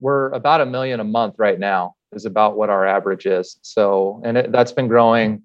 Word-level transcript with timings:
we're 0.00 0.30
about 0.30 0.60
a 0.60 0.66
million 0.66 1.00
a 1.00 1.04
month 1.04 1.36
right 1.38 1.58
now 1.58 1.94
is 2.12 2.24
about 2.24 2.56
what 2.56 2.70
our 2.70 2.86
average 2.86 3.26
is. 3.26 3.58
So, 3.62 4.20
and 4.24 4.36
it, 4.36 4.52
that's 4.52 4.72
been 4.72 4.88
growing. 4.88 5.42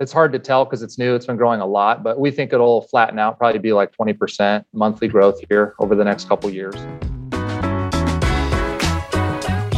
It's 0.00 0.12
hard 0.12 0.32
to 0.32 0.38
tell 0.38 0.64
because 0.64 0.82
it's 0.82 0.98
new. 0.98 1.14
It's 1.14 1.26
been 1.26 1.36
growing 1.36 1.60
a 1.60 1.66
lot, 1.66 2.02
but 2.02 2.18
we 2.18 2.30
think 2.30 2.52
it'll 2.52 2.82
flatten 2.82 3.18
out, 3.18 3.38
probably 3.38 3.60
be 3.60 3.72
like 3.72 3.92
20% 3.92 4.64
monthly 4.72 5.08
growth 5.08 5.40
here 5.48 5.74
over 5.78 5.94
the 5.94 6.04
next 6.04 6.28
couple 6.28 6.50
years. 6.50 6.74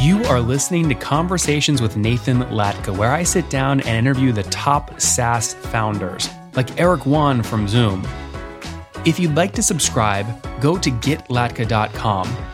You 0.01 0.23
are 0.25 0.41
listening 0.41 0.89
to 0.91 0.95
Conversations 0.95 1.81
with 1.81 1.97
Nathan 1.97 2.41
Latka, 2.45 2.97
where 2.97 3.11
I 3.13 3.23
sit 3.23 3.49
down 3.51 3.81
and 3.81 4.07
interview 4.07 4.33
the 4.33 4.43
top 4.45 5.01
SaaS 5.01 5.55
founders, 5.55 6.29
like 6.55 6.79
Eric 6.79 7.07
Yuan 7.07 7.43
from 7.43 7.69
Zoom. 7.69 8.07
If 9.05 9.19
you'd 9.19 9.35
like 9.35 9.53
to 9.53 9.63
subscribe, 9.63 10.27
go 10.61 10.79
to 10.79 10.91
getlatka.com. 10.91 12.54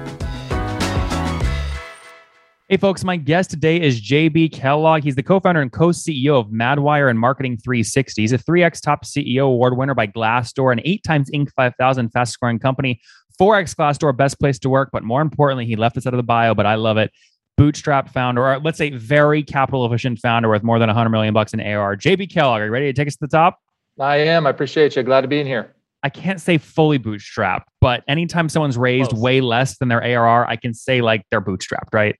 Hey, 2.71 2.77
folks, 2.77 3.03
my 3.03 3.17
guest 3.17 3.49
today 3.49 3.81
is 3.81 3.99
JB 3.99 4.53
Kellogg. 4.53 5.03
He's 5.03 5.15
the 5.15 5.23
co 5.23 5.41
founder 5.41 5.59
and 5.59 5.69
co 5.69 5.89
CEO 5.89 6.39
of 6.39 6.51
Madwire 6.51 7.09
and 7.09 7.19
Marketing 7.19 7.57
360. 7.57 8.21
He's 8.21 8.31
a 8.31 8.37
3X 8.37 8.79
Top 8.79 9.03
CEO 9.03 9.47
Award 9.47 9.75
winner 9.75 9.93
by 9.93 10.07
Glassdoor, 10.07 10.71
an 10.71 10.79
eight 10.85 11.03
times 11.03 11.29
Inc. 11.31 11.49
5000 11.57 12.07
fastest 12.11 12.39
growing 12.39 12.59
company, 12.59 13.01
4X 13.37 13.75
Glassdoor, 13.75 14.15
best 14.15 14.39
place 14.39 14.57
to 14.59 14.69
work. 14.69 14.87
But 14.93 15.03
more 15.03 15.19
importantly, 15.19 15.65
he 15.65 15.75
left 15.75 15.95
this 15.95 16.07
out 16.07 16.13
of 16.13 16.17
the 16.17 16.23
bio, 16.23 16.55
but 16.55 16.65
I 16.65 16.75
love 16.75 16.95
it. 16.95 17.11
Bootstrap 17.57 18.07
founder, 18.07 18.41
or 18.41 18.61
let's 18.61 18.77
say 18.77 18.89
very 18.91 19.43
capital 19.43 19.85
efficient 19.85 20.19
founder 20.19 20.47
with 20.47 20.63
more 20.63 20.79
than 20.79 20.87
100 20.87 21.09
million 21.09 21.33
bucks 21.33 21.53
in 21.53 21.59
AR. 21.59 21.97
JB 21.97 22.31
Kellogg, 22.31 22.61
are 22.61 22.65
you 22.67 22.71
ready 22.71 22.85
to 22.85 22.93
take 22.93 23.09
us 23.09 23.15
to 23.15 23.19
the 23.19 23.27
top? 23.27 23.59
I 23.99 24.15
am. 24.15 24.47
I 24.47 24.49
appreciate 24.49 24.95
you. 24.95 25.03
Glad 25.03 25.21
to 25.21 25.27
be 25.27 25.41
in 25.41 25.45
here. 25.45 25.75
I 26.03 26.09
can't 26.09 26.39
say 26.39 26.57
fully 26.57 26.99
bootstrapped, 26.99 27.65
but 27.81 28.05
anytime 28.07 28.47
someone's 28.47 28.77
raised 28.77 29.09
Close. 29.09 29.21
way 29.21 29.41
less 29.41 29.77
than 29.77 29.89
their 29.89 30.01
ARR, 30.01 30.47
I 30.47 30.55
can 30.55 30.73
say 30.73 31.01
like 31.01 31.25
they're 31.29 31.41
bootstrapped, 31.41 31.93
right? 31.93 32.15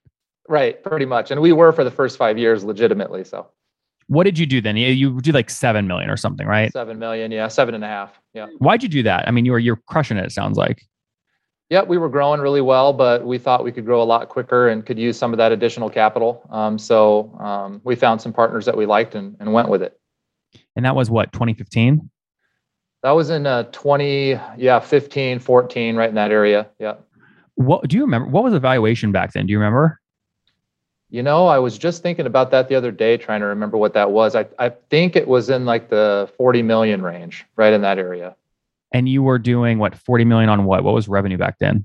Right, 0.52 0.82
pretty 0.82 1.06
much. 1.06 1.30
And 1.30 1.40
we 1.40 1.52
were 1.52 1.72
for 1.72 1.82
the 1.82 1.90
first 1.90 2.18
five 2.18 2.36
years 2.36 2.62
legitimately. 2.62 3.24
So 3.24 3.46
what 4.08 4.24
did 4.24 4.38
you 4.38 4.44
do 4.44 4.60
then? 4.60 4.76
You, 4.76 4.88
you 4.88 5.18
did 5.22 5.32
like 5.32 5.48
seven 5.48 5.86
million 5.86 6.10
or 6.10 6.18
something, 6.18 6.46
right? 6.46 6.70
Seven 6.70 6.98
million, 6.98 7.32
yeah, 7.32 7.48
seven 7.48 7.74
and 7.74 7.82
a 7.82 7.86
half. 7.86 8.20
Yeah. 8.34 8.48
Why'd 8.58 8.82
you 8.82 8.90
do 8.90 9.02
that? 9.02 9.26
I 9.26 9.30
mean, 9.30 9.46
you 9.46 9.52
were 9.52 9.58
you're 9.58 9.80
crushing 9.88 10.18
it, 10.18 10.26
it 10.26 10.32
sounds 10.32 10.58
like. 10.58 10.82
Yeah, 11.70 11.84
we 11.84 11.96
were 11.96 12.10
growing 12.10 12.42
really 12.42 12.60
well, 12.60 12.92
but 12.92 13.24
we 13.24 13.38
thought 13.38 13.64
we 13.64 13.72
could 13.72 13.86
grow 13.86 14.02
a 14.02 14.04
lot 14.04 14.28
quicker 14.28 14.68
and 14.68 14.84
could 14.84 14.98
use 14.98 15.16
some 15.16 15.32
of 15.32 15.38
that 15.38 15.52
additional 15.52 15.88
capital. 15.88 16.46
Um, 16.50 16.78
so 16.78 17.34
um, 17.40 17.80
we 17.82 17.96
found 17.96 18.20
some 18.20 18.34
partners 18.34 18.66
that 18.66 18.76
we 18.76 18.84
liked 18.84 19.14
and, 19.14 19.34
and 19.40 19.54
went 19.54 19.70
with 19.70 19.82
it. 19.82 19.98
And 20.76 20.84
that 20.84 20.94
was 20.94 21.08
what, 21.08 21.32
2015? 21.32 22.10
That 23.04 23.12
was 23.12 23.30
in 23.30 23.46
uh, 23.46 23.62
20, 23.72 24.38
yeah, 24.58 24.80
15, 24.80 25.38
14, 25.38 25.96
right 25.96 26.10
in 26.10 26.14
that 26.16 26.30
area. 26.30 26.68
Yeah. 26.78 26.96
What 27.54 27.88
do 27.88 27.96
you 27.96 28.02
remember? 28.02 28.28
What 28.28 28.44
was 28.44 28.52
the 28.52 28.60
valuation 28.60 29.12
back 29.12 29.32
then? 29.32 29.46
Do 29.46 29.52
you 29.52 29.58
remember? 29.58 29.98
You 31.12 31.22
know, 31.22 31.46
I 31.46 31.58
was 31.58 31.76
just 31.76 32.02
thinking 32.02 32.24
about 32.24 32.50
that 32.52 32.70
the 32.70 32.74
other 32.74 32.90
day, 32.90 33.18
trying 33.18 33.40
to 33.40 33.46
remember 33.46 33.76
what 33.76 33.92
that 33.92 34.12
was. 34.12 34.34
I, 34.34 34.46
I 34.58 34.70
think 34.70 35.14
it 35.14 35.28
was 35.28 35.50
in 35.50 35.66
like 35.66 35.90
the 35.90 36.32
40 36.38 36.62
million 36.62 37.02
range, 37.02 37.44
right 37.54 37.70
in 37.70 37.82
that 37.82 37.98
area. 37.98 38.34
And 38.92 39.06
you 39.06 39.22
were 39.22 39.38
doing 39.38 39.78
what, 39.78 39.94
40 39.94 40.24
million 40.24 40.48
on 40.48 40.64
what? 40.64 40.84
What 40.84 40.94
was 40.94 41.08
revenue 41.08 41.36
back 41.36 41.58
then? 41.58 41.84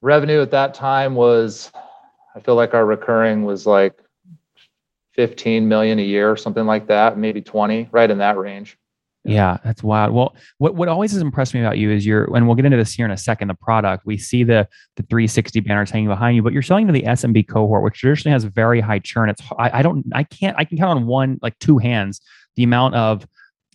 Revenue 0.00 0.42
at 0.42 0.50
that 0.50 0.74
time 0.74 1.14
was, 1.14 1.70
I 2.34 2.40
feel 2.40 2.56
like 2.56 2.74
our 2.74 2.84
recurring 2.84 3.44
was 3.44 3.66
like 3.66 3.96
15 5.12 5.68
million 5.68 6.00
a 6.00 6.02
year, 6.02 6.28
or 6.28 6.36
something 6.36 6.66
like 6.66 6.88
that, 6.88 7.16
maybe 7.16 7.40
20, 7.40 7.88
right 7.92 8.10
in 8.10 8.18
that 8.18 8.36
range. 8.36 8.76
Yeah, 9.26 9.56
that's 9.64 9.82
wild. 9.82 10.12
Well, 10.12 10.36
what, 10.58 10.74
what 10.74 10.88
always 10.88 11.12
has 11.12 11.22
impressed 11.22 11.54
me 11.54 11.60
about 11.60 11.78
you 11.78 11.90
is 11.90 12.04
your, 12.04 12.24
and 12.36 12.46
we'll 12.46 12.56
get 12.56 12.66
into 12.66 12.76
this 12.76 12.92
here 12.92 13.06
in 13.06 13.10
a 13.10 13.16
second, 13.16 13.48
the 13.48 13.54
product. 13.54 14.04
We 14.04 14.18
see 14.18 14.44
the 14.44 14.68
the 14.96 15.02
360 15.04 15.60
banners 15.60 15.90
hanging 15.90 16.08
behind 16.08 16.36
you, 16.36 16.42
but 16.42 16.52
you're 16.52 16.62
selling 16.62 16.86
to 16.88 16.92
the 16.92 17.02
SMB 17.02 17.48
cohort, 17.48 17.82
which 17.82 17.98
traditionally 17.98 18.34
has 18.34 18.44
very 18.44 18.80
high 18.80 18.98
churn. 18.98 19.30
It's 19.30 19.40
I, 19.58 19.78
I 19.78 19.82
don't 19.82 20.04
I 20.12 20.24
can't 20.24 20.56
I 20.58 20.64
can 20.64 20.76
count 20.76 20.98
on 20.98 21.06
one 21.06 21.38
like 21.40 21.58
two 21.58 21.78
hands 21.78 22.20
the 22.56 22.64
amount 22.64 22.94
of 22.94 23.26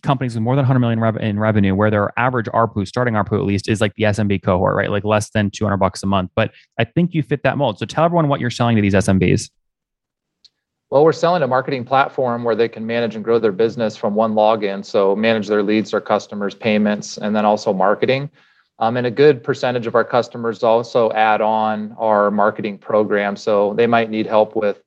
companies 0.02 0.34
with 0.34 0.42
more 0.42 0.54
than 0.56 0.62
100 0.66 0.78
million 0.78 1.22
in 1.22 1.38
revenue 1.38 1.74
where 1.74 1.90
their 1.90 2.18
average 2.18 2.46
ARPU, 2.46 2.86
starting 2.86 3.14
ARPU 3.14 3.38
at 3.38 3.44
least, 3.44 3.68
is 3.68 3.80
like 3.80 3.94
the 3.96 4.04
SMB 4.04 4.42
cohort, 4.42 4.74
right? 4.74 4.90
Like 4.90 5.04
less 5.04 5.30
than 5.30 5.50
200 5.50 5.76
bucks 5.76 6.02
a 6.02 6.06
month. 6.06 6.30
But 6.34 6.52
I 6.78 6.84
think 6.84 7.12
you 7.12 7.22
fit 7.22 7.42
that 7.42 7.58
mold. 7.58 7.78
So 7.78 7.86
tell 7.86 8.04
everyone 8.04 8.28
what 8.28 8.40
you're 8.40 8.50
selling 8.50 8.76
to 8.76 8.82
these 8.82 8.94
SMBs. 8.94 9.50
Well, 10.90 11.04
we're 11.04 11.12
selling 11.12 11.44
a 11.44 11.46
marketing 11.46 11.84
platform 11.84 12.42
where 12.42 12.56
they 12.56 12.68
can 12.68 12.84
manage 12.84 13.14
and 13.14 13.22
grow 13.22 13.38
their 13.38 13.52
business 13.52 13.96
from 13.96 14.16
one 14.16 14.34
login. 14.34 14.84
So 14.84 15.14
manage 15.14 15.46
their 15.46 15.62
leads, 15.62 15.92
their 15.92 16.00
customers, 16.00 16.52
payments, 16.52 17.16
and 17.16 17.34
then 17.34 17.44
also 17.44 17.72
marketing. 17.72 18.28
Um, 18.80 18.96
and 18.96 19.06
a 19.06 19.10
good 19.10 19.44
percentage 19.44 19.86
of 19.86 19.94
our 19.94 20.04
customers 20.04 20.64
also 20.64 21.12
add 21.12 21.40
on 21.40 21.94
our 21.96 22.32
marketing 22.32 22.78
program. 22.78 23.36
So 23.36 23.72
they 23.74 23.86
might 23.86 24.10
need 24.10 24.26
help 24.26 24.56
with 24.56 24.82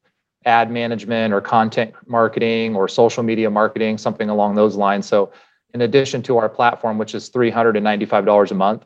ad 0.45 0.69
management 0.69 1.33
or 1.33 1.39
content 1.39 1.93
marketing 2.05 2.75
or 2.75 2.89
social 2.89 3.23
media 3.23 3.49
marketing, 3.49 3.97
something 3.97 4.29
along 4.29 4.55
those 4.55 4.75
lines. 4.75 5.05
So 5.05 5.31
in 5.73 5.81
addition 5.81 6.21
to 6.23 6.37
our 6.37 6.49
platform, 6.49 6.97
which 6.97 7.15
is 7.15 7.29
$395 7.29 8.51
a 8.51 8.53
month, 8.53 8.83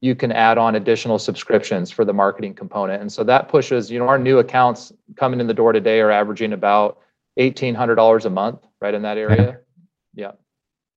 you 0.00 0.14
can 0.14 0.30
add 0.30 0.58
on 0.58 0.76
additional 0.76 1.18
subscriptions 1.18 1.90
for 1.90 2.04
the 2.04 2.12
marketing 2.12 2.54
component. 2.54 3.00
And 3.00 3.12
so 3.12 3.24
that 3.24 3.48
pushes, 3.48 3.90
you 3.90 3.98
know, 3.98 4.06
our 4.06 4.18
new 4.18 4.38
accounts 4.38 4.92
coming 5.16 5.40
in 5.40 5.46
the 5.46 5.54
door 5.54 5.72
today 5.72 6.00
are 6.00 6.10
averaging 6.10 6.52
about 6.52 6.98
$1,800 7.38 8.24
a 8.24 8.30
month, 8.30 8.64
right 8.80 8.94
in 8.94 9.02
that 9.02 9.18
area. 9.18 9.58
Yeah. 10.14 10.32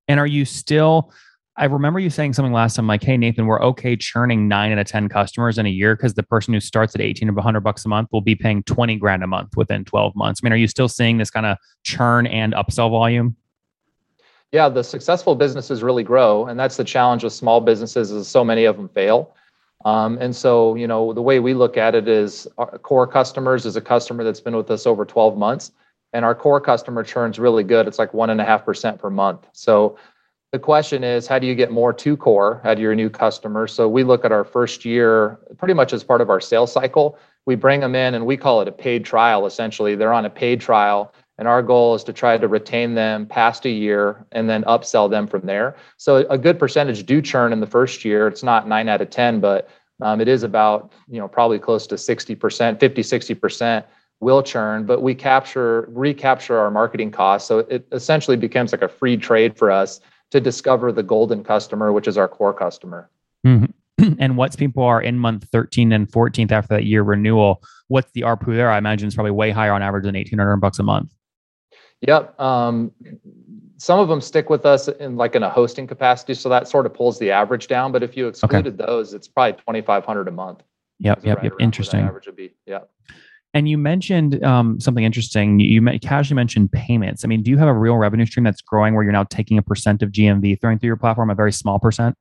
And 0.07 0.19
are 0.19 0.27
you 0.27 0.45
still, 0.45 1.11
I 1.57 1.65
remember 1.65 1.99
you 1.99 2.09
saying 2.09 2.33
something 2.33 2.53
last 2.53 2.75
time 2.75 2.87
like, 2.87 3.03
hey, 3.03 3.17
Nathan, 3.17 3.45
we're 3.45 3.61
okay 3.61 3.95
churning 3.95 4.47
nine 4.47 4.71
out 4.71 4.77
of 4.77 4.87
10 4.87 5.09
customers 5.09 5.57
in 5.57 5.65
a 5.65 5.69
year 5.69 5.95
because 5.95 6.13
the 6.13 6.23
person 6.23 6.53
who 6.53 6.59
starts 6.59 6.93
at 6.95 7.01
18 7.01 7.29
or 7.29 7.33
100 7.33 7.61
bucks 7.61 7.85
a 7.85 7.89
month 7.89 8.09
will 8.11 8.21
be 8.21 8.35
paying 8.35 8.63
20 8.63 8.95
grand 8.97 9.23
a 9.23 9.27
month 9.27 9.57
within 9.57 9.83
12 9.83 10.15
months. 10.15 10.41
I 10.41 10.45
mean, 10.45 10.53
are 10.53 10.57
you 10.57 10.67
still 10.67 10.87
seeing 10.87 11.17
this 11.17 11.31
kind 11.31 11.45
of 11.45 11.57
churn 11.83 12.27
and 12.27 12.53
upsell 12.53 12.89
volume? 12.89 13.35
Yeah, 14.51 14.67
the 14.67 14.83
successful 14.83 15.35
businesses 15.35 15.81
really 15.81 16.03
grow, 16.03 16.45
and 16.45 16.59
that's 16.59 16.77
the 16.77 16.83
challenge 16.83 17.23
with 17.23 17.33
small 17.33 17.61
businesses 17.61 18.11
is 18.11 18.27
so 18.27 18.43
many 18.43 18.65
of 18.65 18.75
them 18.75 18.89
fail. 18.89 19.33
Um, 19.85 20.17
and 20.19 20.35
so, 20.35 20.75
you 20.75 20.87
know, 20.87 21.13
the 21.13 21.21
way 21.21 21.39
we 21.39 21.53
look 21.53 21.77
at 21.77 21.95
it 21.95 22.07
is 22.07 22.47
our 22.57 22.77
core 22.77 23.07
customers 23.07 23.65
is 23.65 23.75
a 23.75 23.81
customer 23.81 24.23
that's 24.23 24.41
been 24.41 24.55
with 24.55 24.69
us 24.69 24.85
over 24.85 25.05
12 25.05 25.37
months, 25.37 25.71
and 26.13 26.25
our 26.25 26.35
core 26.35 26.59
customer 26.59 27.03
churn's 27.03 27.39
really 27.39 27.63
good. 27.63 27.87
It's 27.87 27.97
like 27.97 28.13
one 28.13 28.29
and 28.29 28.41
a 28.41 28.45
half 28.45 28.65
percent 28.65 28.99
per 28.99 29.09
month. 29.09 29.47
So 29.53 29.97
the 30.51 30.59
question 30.59 31.05
is, 31.05 31.27
how 31.27 31.39
do 31.39 31.47
you 31.47 31.55
get 31.55 31.71
more 31.71 31.93
to 31.93 32.17
core 32.17 32.59
out 32.65 32.73
of 32.73 32.79
your 32.79 32.93
new 32.93 33.09
customer? 33.09 33.67
So 33.67 33.87
we 33.87 34.03
look 34.03 34.25
at 34.25 34.33
our 34.33 34.43
first 34.43 34.83
year 34.83 35.39
pretty 35.57 35.73
much 35.73 35.93
as 35.93 36.03
part 36.03 36.19
of 36.19 36.29
our 36.29 36.41
sales 36.41 36.73
cycle. 36.73 37.17
We 37.45 37.55
bring 37.55 37.79
them 37.79 37.95
in 37.95 38.13
and 38.13 38.25
we 38.25 38.35
call 38.35 38.61
it 38.61 38.67
a 38.67 38.71
paid 38.71 39.05
trial. 39.05 39.45
Essentially, 39.45 39.95
they're 39.95 40.13
on 40.13 40.25
a 40.25 40.29
paid 40.29 40.59
trial 40.59 41.13
and 41.41 41.47
our 41.47 41.63
goal 41.63 41.95
is 41.95 42.03
to 42.03 42.13
try 42.13 42.37
to 42.37 42.47
retain 42.47 42.93
them 42.93 43.25
past 43.25 43.65
a 43.65 43.69
year 43.71 44.27
and 44.31 44.47
then 44.47 44.63
upsell 44.65 45.09
them 45.09 45.25
from 45.25 45.41
there. 45.41 45.75
So 45.97 46.17
a 46.29 46.37
good 46.37 46.59
percentage 46.59 47.03
do 47.03 47.19
churn 47.19 47.51
in 47.51 47.59
the 47.59 47.65
first 47.65 48.05
year. 48.05 48.27
It's 48.27 48.43
not 48.43 48.67
nine 48.67 48.87
out 48.87 49.01
of 49.01 49.09
10, 49.09 49.39
but 49.39 49.67
um, 50.03 50.21
it 50.21 50.27
is 50.27 50.43
about, 50.43 50.91
you 51.07 51.19
know, 51.19 51.27
probably 51.27 51.57
close 51.57 51.87
to 51.87 51.95
60%, 51.95 52.79
50, 52.79 53.01
60% 53.01 53.83
will 54.19 54.43
churn, 54.43 54.85
but 54.85 55.01
we 55.01 55.15
capture, 55.15 55.89
recapture 55.89 56.59
our 56.59 56.69
marketing 56.69 57.09
costs. 57.09 57.47
So 57.47 57.57
it 57.57 57.87
essentially 57.91 58.37
becomes 58.37 58.71
like 58.71 58.83
a 58.83 58.87
free 58.87 59.17
trade 59.17 59.57
for 59.57 59.71
us 59.71 59.99
to 60.29 60.39
discover 60.39 60.91
the 60.91 61.01
golden 61.01 61.43
customer, 61.43 61.91
which 61.91 62.07
is 62.07 62.19
our 62.19 62.27
core 62.27 62.53
customer. 62.53 63.09
Mm-hmm. 63.47 64.13
and 64.19 64.37
once 64.37 64.55
people 64.55 64.83
are 64.83 65.01
in 65.01 65.17
month 65.17 65.47
13 65.51 65.91
and 65.91 66.07
14th 66.07 66.51
after 66.51 66.75
that 66.75 66.85
year 66.85 67.01
renewal, 67.01 67.63
what's 67.87 68.11
the 68.11 68.21
ARPU 68.21 68.55
there? 68.55 68.69
I 68.69 68.77
imagine 68.77 69.07
it's 69.07 69.15
probably 69.15 69.31
way 69.31 69.49
higher 69.49 69.73
on 69.73 69.81
average 69.81 70.03
than 70.03 70.13
1800 70.13 70.57
bucks 70.57 70.77
a 70.77 70.83
month. 70.83 71.11
Yep. 72.01 72.39
Um, 72.39 72.91
some 73.77 73.99
of 73.99 74.07
them 74.07 74.21
stick 74.21 74.49
with 74.49 74.65
us 74.65 74.87
in 74.87 75.15
like 75.15 75.35
in 75.35 75.43
a 75.43 75.49
hosting 75.49 75.87
capacity, 75.87 76.33
so 76.33 76.49
that 76.49 76.67
sort 76.67 76.85
of 76.85 76.93
pulls 76.93 77.19
the 77.19 77.31
average 77.31 77.67
down. 77.67 77.91
But 77.91 78.03
if 78.03 78.15
you 78.15 78.27
excluded 78.27 78.79
okay. 78.79 78.85
those, 78.85 79.13
it's 79.13 79.27
probably 79.27 79.53
twenty 79.53 79.81
five 79.81 80.05
hundred 80.05 80.27
a 80.27 80.31
month. 80.31 80.63
Yep. 80.99 81.25
Yep. 81.25 81.37
Right 81.37 81.43
yep. 81.45 81.53
Interesting. 81.59 82.01
Average 82.01 82.27
would 82.27 82.35
be. 82.35 82.53
Yeah. 82.65 82.81
And 83.53 83.67
you 83.67 83.77
mentioned 83.77 84.43
um, 84.45 84.79
something 84.79 85.03
interesting. 85.03 85.59
You, 85.59 85.81
you 85.85 85.99
casually 85.99 86.35
mentioned 86.35 86.71
payments. 86.71 87.25
I 87.25 87.27
mean, 87.27 87.43
do 87.43 87.51
you 87.51 87.57
have 87.57 87.67
a 87.67 87.73
real 87.73 87.97
revenue 87.97 88.25
stream 88.25 88.45
that's 88.45 88.61
growing 88.61 88.93
where 88.93 89.03
you're 89.03 89.11
now 89.11 89.25
taking 89.25 89.57
a 89.57 89.61
percent 89.61 90.01
of 90.01 90.11
GMV 90.11 90.61
throwing 90.61 90.79
through 90.79 90.87
your 90.87 90.95
platform, 90.95 91.29
a 91.29 91.35
very 91.35 91.51
small 91.51 91.77
percent? 91.77 92.17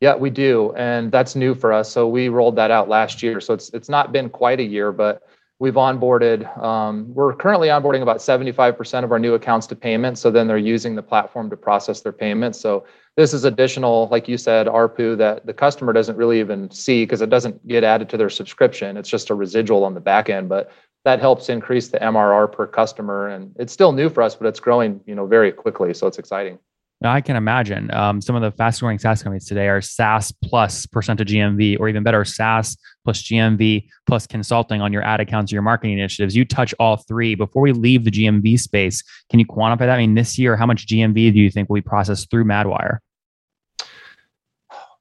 Yeah, 0.00 0.16
we 0.16 0.30
do, 0.30 0.74
and 0.76 1.12
that's 1.12 1.36
new 1.36 1.54
for 1.54 1.72
us. 1.72 1.90
So 1.90 2.08
we 2.08 2.28
rolled 2.28 2.56
that 2.56 2.70
out 2.70 2.88
last 2.88 3.22
year. 3.22 3.40
So 3.40 3.54
it's 3.54 3.70
it's 3.70 3.88
not 3.88 4.12
been 4.12 4.28
quite 4.28 4.60
a 4.60 4.64
year, 4.64 4.92
but 4.92 5.22
we've 5.58 5.74
onboarded 5.74 6.44
um, 6.62 7.12
we're 7.14 7.34
currently 7.34 7.68
onboarding 7.68 8.02
about 8.02 8.18
75% 8.18 9.04
of 9.04 9.12
our 9.12 9.18
new 9.18 9.34
accounts 9.34 9.66
to 9.68 9.76
payment 9.76 10.18
so 10.18 10.30
then 10.30 10.46
they're 10.46 10.58
using 10.58 10.94
the 10.94 11.02
platform 11.02 11.48
to 11.50 11.56
process 11.56 12.00
their 12.00 12.12
payments. 12.12 12.60
So 12.60 12.84
this 13.16 13.32
is 13.32 13.44
additional 13.44 14.08
like 14.10 14.28
you 14.28 14.36
said 14.36 14.66
arpu 14.66 15.16
that 15.18 15.46
the 15.46 15.54
customer 15.54 15.92
doesn't 15.92 16.16
really 16.16 16.40
even 16.40 16.70
see 16.70 17.04
because 17.04 17.20
it 17.20 17.30
doesn't 17.30 17.66
get 17.68 17.84
added 17.84 18.08
to 18.10 18.16
their 18.16 18.30
subscription. 18.30 18.96
It's 18.96 19.08
just 19.08 19.30
a 19.30 19.34
residual 19.34 19.84
on 19.84 19.94
the 19.94 20.00
back 20.00 20.28
end 20.28 20.48
but 20.48 20.70
that 21.04 21.20
helps 21.20 21.48
increase 21.48 21.88
the 21.88 21.98
mrr 21.98 22.50
per 22.50 22.66
customer 22.66 23.28
and 23.28 23.54
it's 23.58 23.72
still 23.72 23.92
new 23.92 24.08
for 24.08 24.22
us 24.22 24.34
but 24.34 24.46
it's 24.46 24.60
growing 24.60 25.00
you 25.06 25.14
know 25.14 25.26
very 25.26 25.52
quickly 25.52 25.94
so 25.94 26.06
it's 26.06 26.18
exciting 26.18 26.58
now, 27.04 27.12
I 27.12 27.20
can 27.20 27.36
imagine 27.36 27.92
um, 27.92 28.22
some 28.22 28.34
of 28.34 28.40
the 28.40 28.50
fast 28.50 28.80
growing 28.80 28.98
SaaS 28.98 29.22
companies 29.22 29.44
today 29.44 29.68
are 29.68 29.82
SaaS 29.82 30.32
plus 30.42 30.86
percent 30.86 31.20
of 31.20 31.26
GMV, 31.26 31.78
or 31.78 31.86
even 31.86 32.02
better, 32.02 32.24
SaaS 32.24 32.78
plus 33.04 33.22
GMV 33.22 33.86
plus 34.06 34.26
consulting 34.26 34.80
on 34.80 34.90
your 34.90 35.02
ad 35.02 35.20
accounts 35.20 35.52
or 35.52 35.56
your 35.56 35.62
marketing 35.62 35.98
initiatives. 35.98 36.34
You 36.34 36.46
touch 36.46 36.72
all 36.80 36.96
three. 36.96 37.34
Before 37.34 37.60
we 37.60 37.72
leave 37.72 38.04
the 38.04 38.10
GMV 38.10 38.58
space, 38.58 39.02
can 39.28 39.38
you 39.38 39.44
quantify 39.44 39.80
that? 39.80 39.90
I 39.90 39.98
mean, 39.98 40.14
this 40.14 40.38
year, 40.38 40.56
how 40.56 40.64
much 40.64 40.86
GMV 40.86 41.34
do 41.34 41.38
you 41.38 41.50
think 41.50 41.68
will 41.68 41.74
be 41.74 41.82
processed 41.82 42.30
through 42.30 42.44
Madwire? 42.44 43.00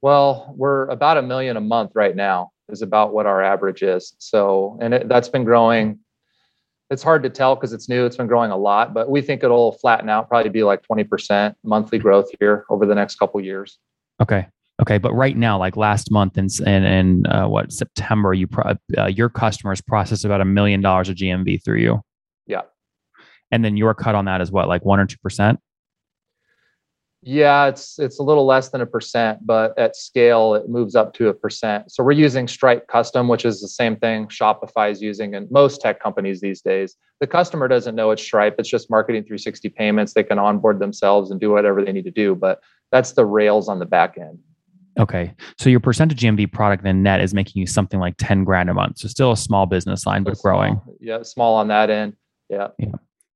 Well, 0.01 0.53
we're 0.57 0.89
about 0.89 1.15
a 1.15 1.21
million 1.21 1.55
a 1.55 1.61
month 1.61 1.91
right 1.95 2.13
now, 2.13 2.51
is 2.67 2.81
about 2.81 3.13
what 3.13 3.27
our 3.27 3.41
average 3.41 3.81
is. 3.81 4.13
So, 4.17 4.77
and 4.81 4.93
it, 4.93 5.07
that's 5.07 5.29
been 5.29 5.45
growing 5.45 5.99
it's 6.89 7.03
hard 7.03 7.23
to 7.23 7.29
tell 7.29 7.55
because 7.55 7.73
it's 7.73 7.89
new. 7.89 8.05
It's 8.05 8.17
been 8.17 8.27
growing 8.27 8.51
a 8.51 8.57
lot, 8.57 8.93
but 8.93 9.09
we 9.09 9.21
think 9.21 9.43
it'll 9.43 9.73
flatten 9.73 10.09
out, 10.09 10.27
probably 10.27 10.49
be 10.49 10.63
like 10.63 10.81
20% 10.83 11.55
monthly 11.63 11.97
growth 11.97 12.29
here 12.39 12.65
over 12.69 12.85
the 12.85 12.95
next 12.95 13.15
couple 13.15 13.41
years. 13.41 13.77
Okay. 14.21 14.47
Okay. 14.81 14.97
But 14.97 15.13
right 15.13 15.37
now, 15.37 15.57
like 15.57 15.77
last 15.77 16.11
month 16.11 16.37
and 16.37 16.49
in, 16.61 16.83
in, 16.83 17.27
uh, 17.27 17.47
what 17.47 17.71
September, 17.71 18.33
you 18.33 18.47
pro- 18.47 18.75
uh, 18.97 19.05
your 19.05 19.29
customers 19.29 19.81
process 19.81 20.23
about 20.23 20.41
a 20.41 20.45
million 20.45 20.81
dollars 20.81 21.09
of 21.09 21.15
GMV 21.15 21.63
through 21.63 21.79
you. 21.79 22.01
Yeah. 22.47 22.61
And 23.51 23.63
then 23.63 23.77
your 23.77 23.93
cut 23.93 24.15
on 24.15 24.25
that 24.25 24.41
is 24.41 24.51
what, 24.51 24.67
like 24.67 24.83
one 24.83 24.99
or 24.99 25.05
two 25.05 25.17
percent? 25.21 25.59
Yeah, 27.25 27.67
it's 27.67 27.99
it's 27.99 28.19
a 28.19 28.23
little 28.23 28.45
less 28.45 28.69
than 28.69 28.81
a 28.81 28.85
percent, 28.85 29.45
but 29.45 29.77
at 29.77 29.95
scale 29.95 30.55
it 30.55 30.69
moves 30.69 30.95
up 30.95 31.13
to 31.15 31.29
a 31.29 31.33
percent. 31.33 31.91
So 31.91 32.03
we're 32.03 32.11
using 32.11 32.47
Stripe 32.47 32.87
Custom, 32.87 33.27
which 33.27 33.45
is 33.45 33.61
the 33.61 33.67
same 33.67 33.95
thing 33.95 34.27
Shopify 34.27 34.91
is 34.91 35.01
using, 35.01 35.35
and 35.35 35.49
most 35.49 35.81
tech 35.81 36.01
companies 36.01 36.41
these 36.41 36.61
days. 36.61 36.95
The 37.19 37.27
customer 37.27 37.67
doesn't 37.67 37.95
know 37.95 38.11
it's 38.11 38.21
Stripe; 38.21 38.55
it's 38.59 38.69
just 38.69 38.89
Marketing 38.89 39.21
360 39.23 39.69
payments. 39.69 40.13
They 40.13 40.23
can 40.23 40.37
onboard 40.37 40.79
themselves 40.79 41.31
and 41.31 41.39
do 41.39 41.51
whatever 41.51 41.83
they 41.83 41.91
need 41.91 42.05
to 42.05 42.11
do, 42.11 42.35
but 42.35 42.61
that's 42.91 43.13
the 43.13 43.25
rails 43.25 43.69
on 43.69 43.79
the 43.79 43.85
back 43.85 44.17
end. 44.17 44.39
Okay, 44.99 45.33
so 45.57 45.69
your 45.69 45.79
percentage 45.79 46.19
GMV 46.19 46.51
product 46.51 46.83
then 46.83 47.01
net 47.01 47.19
is 47.21 47.33
making 47.33 47.59
you 47.59 47.67
something 47.67 47.99
like 47.99 48.15
ten 48.17 48.43
grand 48.43 48.69
a 48.69 48.73
month. 48.73 48.99
So 48.99 49.07
still 49.07 49.31
a 49.31 49.37
small 49.37 49.65
business 49.65 50.05
line, 50.05 50.23
but 50.23 50.37
growing. 50.39 50.81
Yeah, 50.99 51.23
small 51.23 51.55
on 51.55 51.69
that 51.69 51.89
end. 51.89 52.13
Yeah. 52.49 52.69
Yeah 52.77 52.91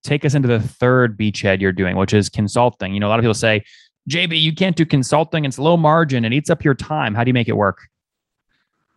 take 0.07 0.25
us 0.25 0.33
into 0.33 0.47
the 0.47 0.59
third 0.59 1.17
beachhead 1.17 1.61
you're 1.61 1.71
doing, 1.71 1.97
which 1.97 2.13
is 2.13 2.29
consulting. 2.29 2.93
You 2.93 2.99
know, 2.99 3.07
a 3.07 3.09
lot 3.09 3.19
of 3.19 3.23
people 3.23 3.33
say, 3.33 3.63
JB, 4.09 4.41
you 4.41 4.55
can't 4.55 4.75
do 4.75 4.85
consulting. 4.85 5.45
It's 5.45 5.59
low 5.59 5.77
margin. 5.77 6.23
It 6.23 6.33
eats 6.33 6.49
up 6.49 6.63
your 6.63 6.73
time. 6.73 7.13
How 7.13 7.23
do 7.23 7.29
you 7.29 7.33
make 7.33 7.49
it 7.49 7.57
work? 7.57 7.79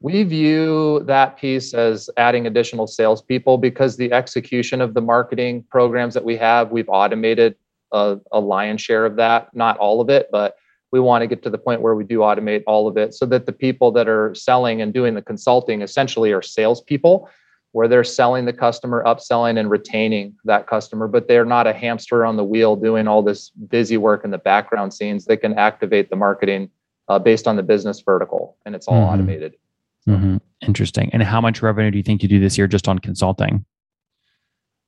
We 0.01 0.23
view 0.23 1.03
that 1.05 1.37
piece 1.37 1.75
as 1.75 2.09
adding 2.17 2.47
additional 2.47 2.87
salespeople 2.87 3.59
because 3.59 3.97
the 3.97 4.13
execution 4.13 4.81
of 4.81 4.95
the 4.95 5.03
marketing 5.03 5.65
programs 5.69 6.15
that 6.15 6.25
we 6.25 6.37
have, 6.39 6.71
we've 6.71 6.89
automated 6.89 7.57
a, 7.93 8.19
a 8.33 8.41
lion's 8.41 8.81
share 8.81 9.05
of 9.05 9.17
that. 9.17 9.55
Not 9.55 9.77
all 9.77 10.01
of 10.01 10.09
it, 10.09 10.29
but 10.33 10.57
we 10.93 11.01
want 11.01 11.23
to 11.23 11.27
get 11.27 11.43
to 11.43 11.51
the 11.51 11.59
point 11.59 11.83
where 11.83 11.95
we 11.95 12.05
do 12.05 12.21
automate 12.21 12.63
all 12.67 12.89
of 12.89 12.97
it 12.97 13.15
so 13.15 13.27
that 13.27 13.47
the 13.47 13.53
people 13.53 13.93
that 13.93 14.09
are 14.09 14.35
selling 14.35 14.81
and 14.81 14.95
doing 14.95 15.15
the 15.15 15.23
consulting 15.23 15.83
essentially 15.83 16.33
are 16.33 16.43
salespeople 16.43 17.29
where 17.73 17.87
they're 17.87 18.05
selling 18.05 18.45
the 18.45 18.53
customer, 18.53 19.03
upselling 19.07 19.59
and 19.59 19.71
retaining 19.71 20.35
that 20.45 20.67
customer, 20.67 21.07
but 21.07 21.29
they're 21.29 21.45
not 21.45 21.67
a 21.67 21.73
hamster 21.73 22.27
on 22.27 22.37
the 22.37 22.45
wheel 22.45 22.75
doing 22.75 23.07
all 23.07 23.23
this 23.23 23.51
busy 23.51 23.97
work 23.97 24.25
in 24.25 24.31
the 24.31 24.39
background 24.39 24.93
scenes. 24.93 25.25
They 25.25 25.37
can 25.37 25.57
activate 25.57 26.11
the 26.11 26.17
marketing 26.17 26.71
uh, 27.09 27.19
based 27.19 27.47
on 27.47 27.57
the 27.57 27.63
business 27.63 28.01
vertical, 28.01 28.57
and 28.65 28.75
it's 28.75 28.87
all 28.89 28.95
mm-hmm. 28.95 29.15
automated. 29.15 29.55
Mm-hmm. 30.09 30.39
Interesting. 30.63 31.11
And 31.13 31.23
how 31.23 31.41
much 31.41 31.63
revenue 31.63 31.91
do 31.91 31.97
you 31.97 32.03
think 32.03 32.23
you 32.23 32.29
do 32.29 32.41
this 32.41 32.59
year 32.59 32.67
just 32.67 32.89
on 32.89 32.99
consulting? 32.99 33.65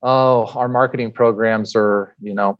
Oh, 0.02 0.46
our 0.56 0.68
marketing 0.68 1.12
programs 1.12 1.76
are, 1.76 2.16
you 2.20 2.34
know, 2.34 2.58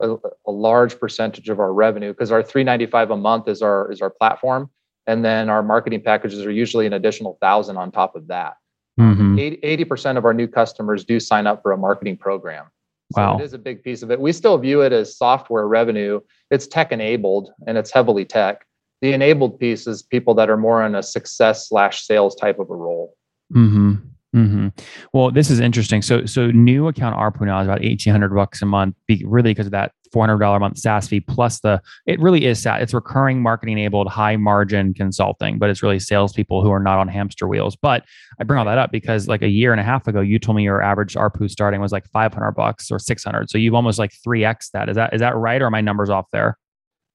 a, 0.00 0.16
a 0.46 0.50
large 0.50 0.98
percentage 0.98 1.48
of 1.48 1.60
our 1.60 1.72
revenue 1.72 2.12
because 2.12 2.32
our 2.32 2.42
395 2.42 3.10
a 3.10 3.16
month 3.16 3.48
is 3.48 3.60
our 3.62 3.90
is 3.92 4.00
our 4.00 4.10
platform, 4.10 4.70
and 5.06 5.24
then 5.24 5.50
our 5.50 5.62
marketing 5.62 6.02
packages 6.02 6.44
are 6.46 6.50
usually 6.50 6.86
an 6.86 6.94
additional 6.94 7.36
thousand 7.40 7.76
on 7.76 7.92
top 7.92 8.16
of 8.16 8.28
that. 8.28 8.54
Mm-hmm. 8.98 9.38
80, 9.38 9.84
percent 9.84 10.18
of 10.18 10.24
our 10.24 10.34
new 10.34 10.46
customers 10.46 11.04
do 11.04 11.18
sign 11.18 11.46
up 11.46 11.62
for 11.62 11.72
a 11.72 11.76
marketing 11.76 12.16
program. 12.16 12.66
So 13.12 13.20
wow. 13.20 13.38
it 13.38 13.42
is 13.42 13.52
a 13.52 13.58
big 13.58 13.82
piece 13.82 14.02
of 14.02 14.10
it. 14.10 14.20
We 14.20 14.32
still 14.32 14.56
view 14.56 14.80
it 14.80 14.92
as 14.92 15.16
software 15.16 15.66
revenue. 15.66 16.20
It's 16.50 16.66
tech 16.66 16.92
enabled 16.92 17.52
and 17.66 17.76
it's 17.76 17.90
heavily 17.90 18.24
tech. 18.24 18.66
The 19.02 19.12
enabled 19.12 19.58
piece 19.58 19.86
is 19.86 20.02
people 20.02 20.34
that 20.34 20.48
are 20.48 20.56
more 20.56 20.84
in 20.84 20.94
a 20.94 21.02
success 21.02 21.68
slash 21.68 22.06
sales 22.06 22.34
type 22.34 22.58
of 22.58 22.70
a 22.70 22.74
role. 22.74 23.14
Mm-hmm. 23.52 23.96
Mm-hmm. 24.34 24.68
Well, 25.12 25.30
this 25.30 25.48
is 25.48 25.60
interesting. 25.60 26.02
So, 26.02 26.26
so 26.26 26.50
new 26.50 26.88
account 26.88 27.16
ARPU 27.16 27.46
now 27.46 27.60
is 27.60 27.68
about 27.68 27.84
eighteen 27.84 28.10
hundred 28.10 28.34
bucks 28.34 28.62
a 28.62 28.66
month, 28.66 28.96
really 29.24 29.52
because 29.52 29.66
of 29.66 29.72
that 29.72 29.92
four 30.12 30.26
hundred 30.26 30.38
dollar 30.38 30.56
a 30.56 30.60
month 30.60 30.78
SaaS 30.78 31.06
fee 31.06 31.20
plus 31.20 31.60
the. 31.60 31.80
It 32.06 32.18
really 32.18 32.44
is 32.44 32.60
SaaS. 32.60 32.82
It's 32.82 32.92
recurring 32.92 33.42
marketing 33.42 33.78
enabled, 33.78 34.08
high 34.08 34.34
margin 34.36 34.92
consulting, 34.92 35.60
but 35.60 35.70
it's 35.70 35.84
really 35.84 36.00
salespeople 36.00 36.64
who 36.64 36.72
are 36.72 36.80
not 36.80 36.98
on 36.98 37.06
hamster 37.06 37.46
wheels. 37.46 37.76
But 37.76 38.04
I 38.40 38.44
bring 38.44 38.58
all 38.58 38.64
that 38.64 38.78
up 38.78 38.90
because 38.90 39.28
like 39.28 39.42
a 39.42 39.48
year 39.48 39.70
and 39.70 39.80
a 39.80 39.84
half 39.84 40.08
ago, 40.08 40.20
you 40.20 40.40
told 40.40 40.56
me 40.56 40.64
your 40.64 40.82
average 40.82 41.14
ARPU 41.14 41.48
starting 41.48 41.80
was 41.80 41.92
like 41.92 42.06
five 42.10 42.34
hundred 42.34 42.52
bucks 42.52 42.90
or 42.90 42.98
six 42.98 43.22
hundred. 43.22 43.50
So 43.50 43.58
you've 43.58 43.74
almost 43.74 44.00
like 44.00 44.12
three 44.24 44.44
x 44.44 44.70
that. 44.70 44.88
Is 44.88 44.96
that 44.96 45.14
is 45.14 45.20
that 45.20 45.36
right, 45.36 45.62
or 45.62 45.66
are 45.66 45.70
my 45.70 45.80
numbers 45.80 46.10
off 46.10 46.26
there? 46.32 46.58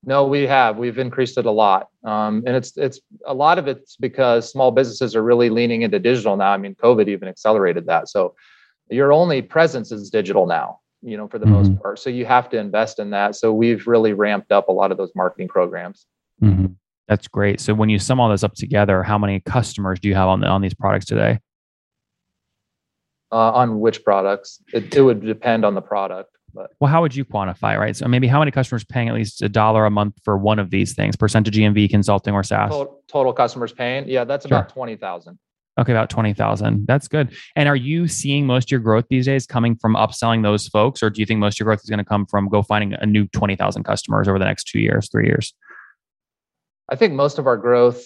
No, 0.03 0.25
we 0.25 0.43
have. 0.43 0.77
We've 0.77 0.97
increased 0.97 1.37
it 1.37 1.45
a 1.45 1.51
lot, 1.51 1.89
um, 2.05 2.43
and 2.47 2.55
it's 2.55 2.77
it's 2.77 3.01
a 3.25 3.33
lot 3.33 3.59
of 3.59 3.67
it's 3.67 3.97
because 3.97 4.49
small 4.49 4.71
businesses 4.71 5.15
are 5.15 5.21
really 5.21 5.49
leaning 5.49 5.81
into 5.81 5.99
digital 5.99 6.37
now. 6.37 6.51
I 6.51 6.57
mean, 6.57 6.75
COVID 6.75 7.09
even 7.09 7.27
accelerated 7.27 7.85
that. 7.87 8.07
So 8.07 8.35
your 8.89 9.11
only 9.11 9.41
presence 9.41 9.91
is 9.91 10.09
digital 10.09 10.45
now. 10.45 10.79
You 11.01 11.15
know, 11.17 11.27
for 11.27 11.39
the 11.39 11.45
mm-hmm. 11.45 11.55
most 11.55 11.81
part. 11.81 11.99
So 11.99 12.09
you 12.09 12.25
have 12.25 12.49
to 12.49 12.57
invest 12.57 12.99
in 12.99 13.09
that. 13.11 13.35
So 13.35 13.53
we've 13.53 13.87
really 13.87 14.13
ramped 14.13 14.51
up 14.51 14.67
a 14.67 14.71
lot 14.71 14.91
of 14.91 14.97
those 14.97 15.11
marketing 15.15 15.47
programs. 15.47 16.05
Mm-hmm. 16.41 16.73
That's 17.07 17.27
great. 17.27 17.59
So 17.59 17.73
when 17.73 17.89
you 17.89 17.99
sum 17.99 18.19
all 18.19 18.29
this 18.29 18.43
up 18.43 18.53
together, 18.53 19.01
how 19.01 19.17
many 19.17 19.39
customers 19.39 19.99
do 19.99 20.09
you 20.09 20.15
have 20.15 20.27
on 20.27 20.41
the, 20.41 20.47
on 20.47 20.61
these 20.61 20.73
products 20.73 21.05
today? 21.05 21.39
Uh, 23.31 23.51
on 23.51 23.79
which 23.79 24.03
products? 24.03 24.61
It, 24.73 24.93
it 24.93 25.01
would 25.01 25.21
depend 25.21 25.65
on 25.65 25.73
the 25.73 25.81
product. 25.81 26.35
But 26.53 26.71
well, 26.79 26.91
how 26.91 27.01
would 27.01 27.15
you 27.15 27.25
quantify, 27.25 27.77
right? 27.77 27.95
So 27.95 28.07
maybe 28.07 28.27
how 28.27 28.39
many 28.39 28.51
customers 28.51 28.83
paying 28.83 29.09
at 29.09 29.15
least 29.15 29.41
a 29.41 29.49
dollar 29.49 29.85
a 29.85 29.89
month 29.89 30.15
for 30.23 30.37
one 30.37 30.59
of 30.59 30.69
these 30.69 30.93
things, 30.93 31.15
percentage 31.15 31.55
GMV, 31.55 31.89
consulting, 31.89 32.33
or 32.33 32.43
SaaS? 32.43 32.71
Total, 32.71 33.03
total 33.07 33.33
customers 33.33 33.73
paying, 33.73 34.07
yeah, 34.07 34.23
that's 34.23 34.47
sure. 34.47 34.57
about 34.57 34.69
twenty 34.69 34.95
thousand. 34.95 35.39
Okay, 35.79 35.93
about 35.93 36.09
twenty 36.09 36.33
thousand. 36.33 36.87
That's 36.87 37.07
good. 37.07 37.33
And 37.55 37.69
are 37.69 37.75
you 37.75 38.07
seeing 38.07 38.45
most 38.45 38.67
of 38.67 38.71
your 38.71 38.79
growth 38.81 39.05
these 39.09 39.25
days 39.25 39.45
coming 39.45 39.75
from 39.75 39.95
upselling 39.95 40.43
those 40.43 40.67
folks, 40.67 41.01
or 41.01 41.09
do 41.09 41.21
you 41.21 41.25
think 41.25 41.39
most 41.39 41.55
of 41.55 41.59
your 41.59 41.65
growth 41.65 41.81
is 41.83 41.89
going 41.89 41.99
to 41.99 42.05
come 42.05 42.25
from 42.25 42.49
go 42.49 42.61
finding 42.61 42.93
a 42.93 43.05
new 43.05 43.27
twenty 43.27 43.55
thousand 43.55 43.83
customers 43.83 44.27
over 44.27 44.39
the 44.39 44.45
next 44.45 44.65
two 44.65 44.79
years, 44.79 45.09
three 45.09 45.25
years? 45.25 45.53
I 46.89 46.95
think 46.95 47.13
most 47.13 47.37
of 47.37 47.45
our 47.45 47.57
growth 47.57 48.05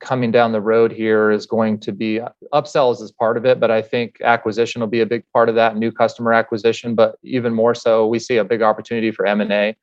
coming 0.00 0.30
down 0.30 0.52
the 0.52 0.60
road 0.60 0.92
here 0.92 1.30
is 1.30 1.46
going 1.46 1.78
to 1.80 1.92
be 1.92 2.20
upsells 2.52 3.00
as 3.00 3.12
part 3.12 3.36
of 3.36 3.46
it, 3.46 3.60
but 3.60 3.70
I 3.70 3.80
think 3.80 4.20
acquisition 4.22 4.80
will 4.80 4.88
be 4.88 5.00
a 5.00 5.06
big 5.06 5.24
part 5.32 5.48
of 5.48 5.54
that, 5.54 5.76
new 5.76 5.92
customer 5.92 6.32
acquisition. 6.32 6.94
But 6.94 7.16
even 7.22 7.54
more 7.54 7.74
so, 7.74 8.06
we 8.06 8.18
see 8.18 8.36
a 8.36 8.44
big 8.44 8.62
opportunity 8.62 9.10
for 9.10 9.26
M 9.26 9.40
and 9.40 9.52
A. 9.52 9.76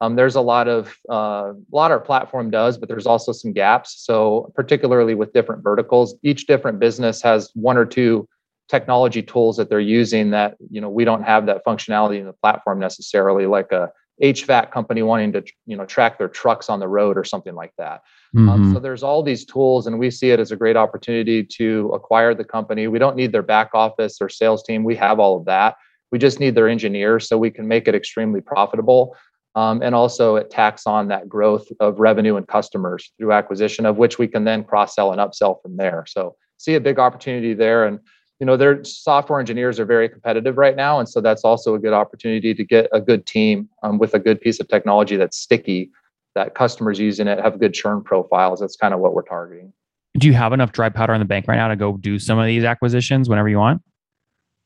Um, 0.00 0.14
there's 0.14 0.36
a 0.36 0.40
lot 0.40 0.68
of 0.68 0.96
uh, 1.10 1.52
a 1.54 1.76
lot 1.76 1.90
our 1.90 1.98
platform 1.98 2.50
does, 2.50 2.78
but 2.78 2.88
there's 2.88 3.06
also 3.06 3.32
some 3.32 3.52
gaps. 3.52 3.96
So 3.98 4.52
particularly 4.54 5.16
with 5.16 5.32
different 5.32 5.64
verticals, 5.64 6.14
each 6.22 6.46
different 6.46 6.78
business 6.78 7.20
has 7.22 7.50
one 7.54 7.76
or 7.76 7.84
two 7.84 8.28
technology 8.68 9.22
tools 9.22 9.56
that 9.56 9.70
they're 9.70 9.80
using 9.80 10.30
that 10.30 10.54
you 10.70 10.80
know 10.80 10.90
we 10.90 11.04
don't 11.04 11.22
have 11.22 11.46
that 11.46 11.64
functionality 11.64 12.20
in 12.20 12.26
the 12.26 12.32
platform 12.32 12.78
necessarily, 12.78 13.46
like 13.46 13.72
a 13.72 13.90
HVAC 14.22 14.70
company 14.70 15.02
wanting 15.02 15.32
to 15.32 15.44
you 15.66 15.76
know 15.76 15.86
track 15.86 16.18
their 16.18 16.28
trucks 16.28 16.68
on 16.68 16.80
the 16.80 16.88
road 16.88 17.16
or 17.16 17.24
something 17.24 17.54
like 17.54 17.72
that. 17.78 18.02
Mm-hmm. 18.34 18.48
Um, 18.48 18.74
so 18.74 18.80
there's 18.80 19.02
all 19.02 19.22
these 19.22 19.44
tools, 19.44 19.86
and 19.86 19.98
we 19.98 20.10
see 20.10 20.30
it 20.30 20.40
as 20.40 20.52
a 20.52 20.56
great 20.56 20.76
opportunity 20.76 21.44
to 21.44 21.90
acquire 21.94 22.34
the 22.34 22.44
company. 22.44 22.88
We 22.88 22.98
don't 22.98 23.16
need 23.16 23.32
their 23.32 23.42
back 23.42 23.70
office 23.74 24.18
or 24.20 24.28
sales 24.28 24.62
team. 24.62 24.84
We 24.84 24.96
have 24.96 25.18
all 25.18 25.38
of 25.38 25.44
that. 25.46 25.76
We 26.10 26.18
just 26.18 26.40
need 26.40 26.54
their 26.54 26.68
engineers 26.68 27.28
so 27.28 27.38
we 27.38 27.50
can 27.50 27.68
make 27.68 27.86
it 27.86 27.94
extremely 27.94 28.40
profitable. 28.40 29.16
Um, 29.54 29.82
and 29.82 29.94
also 29.94 30.36
it 30.36 30.50
tacks 30.50 30.86
on 30.86 31.08
that 31.08 31.28
growth 31.28 31.66
of 31.80 31.98
revenue 31.98 32.36
and 32.36 32.46
customers 32.46 33.10
through 33.18 33.32
acquisition, 33.32 33.86
of 33.86 33.96
which 33.96 34.18
we 34.18 34.28
can 34.28 34.44
then 34.44 34.62
cross 34.62 34.94
sell 34.94 35.10
and 35.10 35.20
upsell 35.20 35.60
from 35.62 35.76
there. 35.76 36.04
So 36.06 36.36
see 36.58 36.74
a 36.74 36.80
big 36.80 36.98
opportunity 36.98 37.54
there. 37.54 37.86
And 37.86 37.98
you 38.40 38.46
know 38.46 38.56
their 38.56 38.84
software 38.84 39.40
engineers 39.40 39.80
are 39.80 39.84
very 39.84 40.08
competitive 40.08 40.56
right 40.56 40.76
now 40.76 40.98
and 40.98 41.08
so 41.08 41.20
that's 41.20 41.44
also 41.44 41.74
a 41.74 41.78
good 41.78 41.92
opportunity 41.92 42.54
to 42.54 42.64
get 42.64 42.88
a 42.92 43.00
good 43.00 43.26
team 43.26 43.68
um, 43.82 43.98
with 43.98 44.14
a 44.14 44.18
good 44.18 44.40
piece 44.40 44.60
of 44.60 44.68
technology 44.68 45.16
that's 45.16 45.38
sticky 45.38 45.90
that 46.34 46.54
customers 46.54 46.98
using 46.98 47.26
it 47.26 47.40
have 47.40 47.58
good 47.58 47.74
churn 47.74 48.02
profiles 48.02 48.60
that's 48.60 48.76
kind 48.76 48.94
of 48.94 49.00
what 49.00 49.14
we're 49.14 49.22
targeting 49.22 49.72
Do 50.18 50.26
you 50.26 50.34
have 50.34 50.52
enough 50.52 50.72
dry 50.72 50.88
powder 50.88 51.14
in 51.14 51.20
the 51.20 51.24
bank 51.26 51.46
right 51.48 51.56
now 51.56 51.68
to 51.68 51.76
go 51.76 51.96
do 51.96 52.18
some 52.18 52.38
of 52.38 52.46
these 52.46 52.64
acquisitions 52.64 53.28
whenever 53.28 53.48
you 53.48 53.58
want? 53.58 53.82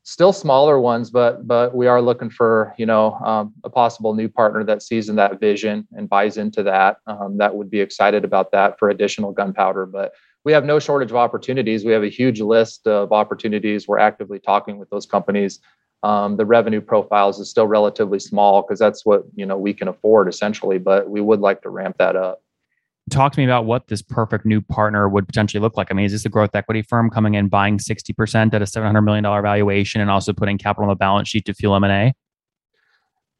Still 0.05 0.33
smaller 0.33 0.79
ones, 0.79 1.09
but 1.09 1.47
but 1.47 1.73
we 1.75 1.87
are 1.87 2.01
looking 2.01 2.29
for 2.29 2.73
you 2.77 2.85
know 2.85 3.13
um, 3.25 3.53
a 3.63 3.69
possible 3.69 4.13
new 4.13 4.27
partner 4.27 4.63
that 4.65 4.81
sees 4.81 5.07
in 5.07 5.15
that 5.15 5.39
vision 5.39 5.87
and 5.93 6.09
buys 6.09 6.37
into 6.37 6.61
that. 6.63 6.97
Um, 7.07 7.37
that 7.37 7.55
would 7.55 7.69
be 7.69 7.79
excited 7.79 8.25
about 8.25 8.51
that 8.51 8.77
for 8.77 8.89
additional 8.89 9.31
gunpowder. 9.31 9.85
But 9.85 10.11
we 10.45 10.51
have 10.51 10.65
no 10.65 10.79
shortage 10.79 11.11
of 11.11 11.15
opportunities. 11.15 11.85
We 11.85 11.93
have 11.93 12.03
a 12.03 12.09
huge 12.09 12.41
list 12.41 12.85
of 12.87 13.11
opportunities. 13.11 13.87
We're 13.87 13.99
actively 13.99 14.39
talking 14.39 14.77
with 14.77 14.89
those 14.89 15.05
companies. 15.05 15.59
Um, 16.03 16.35
the 16.35 16.45
revenue 16.45 16.81
profiles 16.81 17.39
is 17.39 17.49
still 17.49 17.65
relatively 17.65 18.19
small 18.19 18.61
because 18.61 18.77
that's 18.77 19.05
what 19.05 19.23
you 19.35 19.45
know 19.45 19.57
we 19.57 19.73
can 19.73 19.87
afford 19.87 20.27
essentially, 20.27 20.77
but 20.77 21.09
we 21.09 21.21
would 21.21 21.39
like 21.39 21.61
to 21.61 21.69
ramp 21.69 21.97
that 21.99 22.15
up. 22.15 22.41
Talk 23.09 23.33
to 23.33 23.39
me 23.39 23.45
about 23.45 23.65
what 23.65 23.87
this 23.87 24.01
perfect 24.01 24.45
new 24.45 24.61
partner 24.61 25.09
would 25.09 25.27
potentially 25.27 25.61
look 25.61 25.77
like. 25.77 25.87
I 25.91 25.93
mean, 25.93 26.05
is 26.05 26.13
this 26.13 26.25
a 26.25 26.29
growth 26.29 26.55
equity 26.55 26.81
firm 26.81 27.09
coming 27.09 27.35
in 27.35 27.49
buying 27.49 27.77
60% 27.77 28.53
at 28.53 28.61
a 28.61 28.65
$700 28.65 29.03
million 29.03 29.23
valuation 29.23 29.99
and 29.99 30.09
also 30.09 30.31
putting 30.31 30.57
capital 30.57 30.83
on 30.83 30.89
the 30.89 30.95
balance 30.95 31.27
sheet 31.27 31.43
to 31.45 31.53
fuel 31.53 31.75
M&A? 31.75 32.13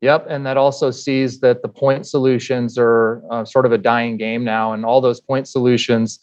Yep, 0.01 0.25
and 0.27 0.45
that 0.45 0.57
also 0.57 0.91
sees 0.91 1.39
that 1.39 1.61
the 1.61 1.69
point 1.69 2.05
solutions 2.05 2.77
are 2.77 3.23
uh, 3.31 3.45
sort 3.45 3.65
of 3.65 3.71
a 3.71 3.77
dying 3.77 4.17
game 4.17 4.43
now, 4.43 4.73
and 4.73 4.85
all 4.85 4.99
those 4.99 5.21
point 5.21 5.47
solutions 5.47 6.19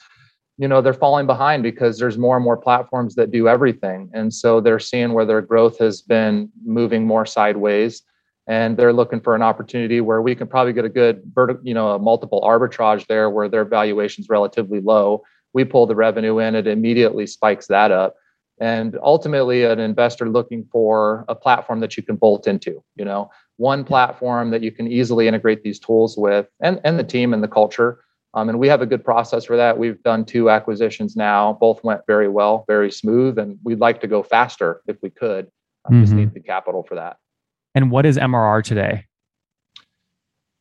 you 0.61 0.69
know 0.69 0.83
they're 0.83 0.93
falling 0.93 1.27
behind 1.27 1.63
because 1.63 1.99
there's 1.99 2.19
more 2.19 2.37
and 2.37 2.45
more 2.45 2.57
platforms 2.57 3.15
that 3.15 3.31
do 3.31 3.49
everything. 3.49 4.11
And 4.13 4.33
so 4.33 4.61
they're 4.61 4.79
seeing 4.79 5.15
where 5.15 5.25
their 5.25 5.41
growth 5.41 5.79
has 5.79 6.03
been 6.03 6.51
moving 6.63 7.07
more 7.07 7.25
sideways. 7.25 8.03
And 8.47 8.77
they're 8.77 8.93
looking 8.93 9.21
for 9.21 9.35
an 9.35 9.43
opportunity 9.43 10.03
where 10.03 10.21
we 10.21 10.35
can 10.35 10.49
probably 10.49 10.75
get 10.75 10.85
a 10.85 10.91
good 10.91 11.23
you 11.63 11.73
know 11.73 11.93
a 11.93 11.99
multiple 11.99 12.43
arbitrage 12.43 13.07
there 13.07 13.31
where 13.31 13.49
their 13.49 13.65
valuation 13.65 14.23
is 14.23 14.29
relatively 14.29 14.81
low. 14.81 15.23
We 15.55 15.65
pull 15.65 15.87
the 15.87 15.97
revenue 15.97 16.39
in 16.41 16.55
it 16.55 16.67
immediately 16.67 17.27
spikes 17.27 17.67
that 17.69 17.91
up. 17.91 18.17
And 18.61 18.99
ultimately 19.03 19.65
an 19.65 19.81
investor 19.81 20.29
looking 20.29 20.69
for 20.71 21.25
a 21.29 21.35
platform 21.35 21.81
that 21.81 21.97
you 21.97 22.03
can 22.03 22.17
bolt 22.17 22.47
into 22.47 22.85
you 22.97 23.07
know. 23.07 23.31
One 23.57 23.83
platform 23.85 24.51
that 24.51 24.63
you 24.63 24.73
can 24.73 24.93
easily 24.93 25.27
integrate 25.27 25.63
these 25.63 25.79
tools 25.79 26.19
with 26.19 26.49
and 26.61 26.83
and 26.85 26.99
the 26.99 27.05
team 27.05 27.33
and 27.33 27.43
the 27.43 27.49
culture 27.49 28.01
um, 28.35 28.49
and 28.49 28.59
we 28.59 28.69
have 28.69 28.81
a 28.81 28.87
good 28.87 29.05
process 29.05 29.45
for 29.45 29.57
that. 29.57 29.79
We've 29.79 30.01
done 30.03 30.25
two 30.25 30.51
acquisitions 30.51 31.17
now. 31.17 31.55
Both 31.61 31.83
went 31.83 32.03
very 32.07 32.29
well, 32.29 32.65
very 32.69 32.93
smooth, 32.93 33.39
and 33.39 33.59
we'd 33.65 33.81
like 33.81 34.01
to 34.03 34.07
go 34.07 34.23
faster 34.23 34.83
if 34.87 34.97
we 35.03 35.11
could. 35.11 35.51
Um, 35.85 35.95
mm-hmm. 35.95 36.03
Just 36.03 36.13
need 36.13 36.35
the 36.35 36.41
capital 36.41 36.85
for 36.85 36.95
that. 36.95 37.17
And 37.75 37.91
what 37.91 38.07
is 38.07 38.17
MRR 38.17 38.63
today? 38.63 39.07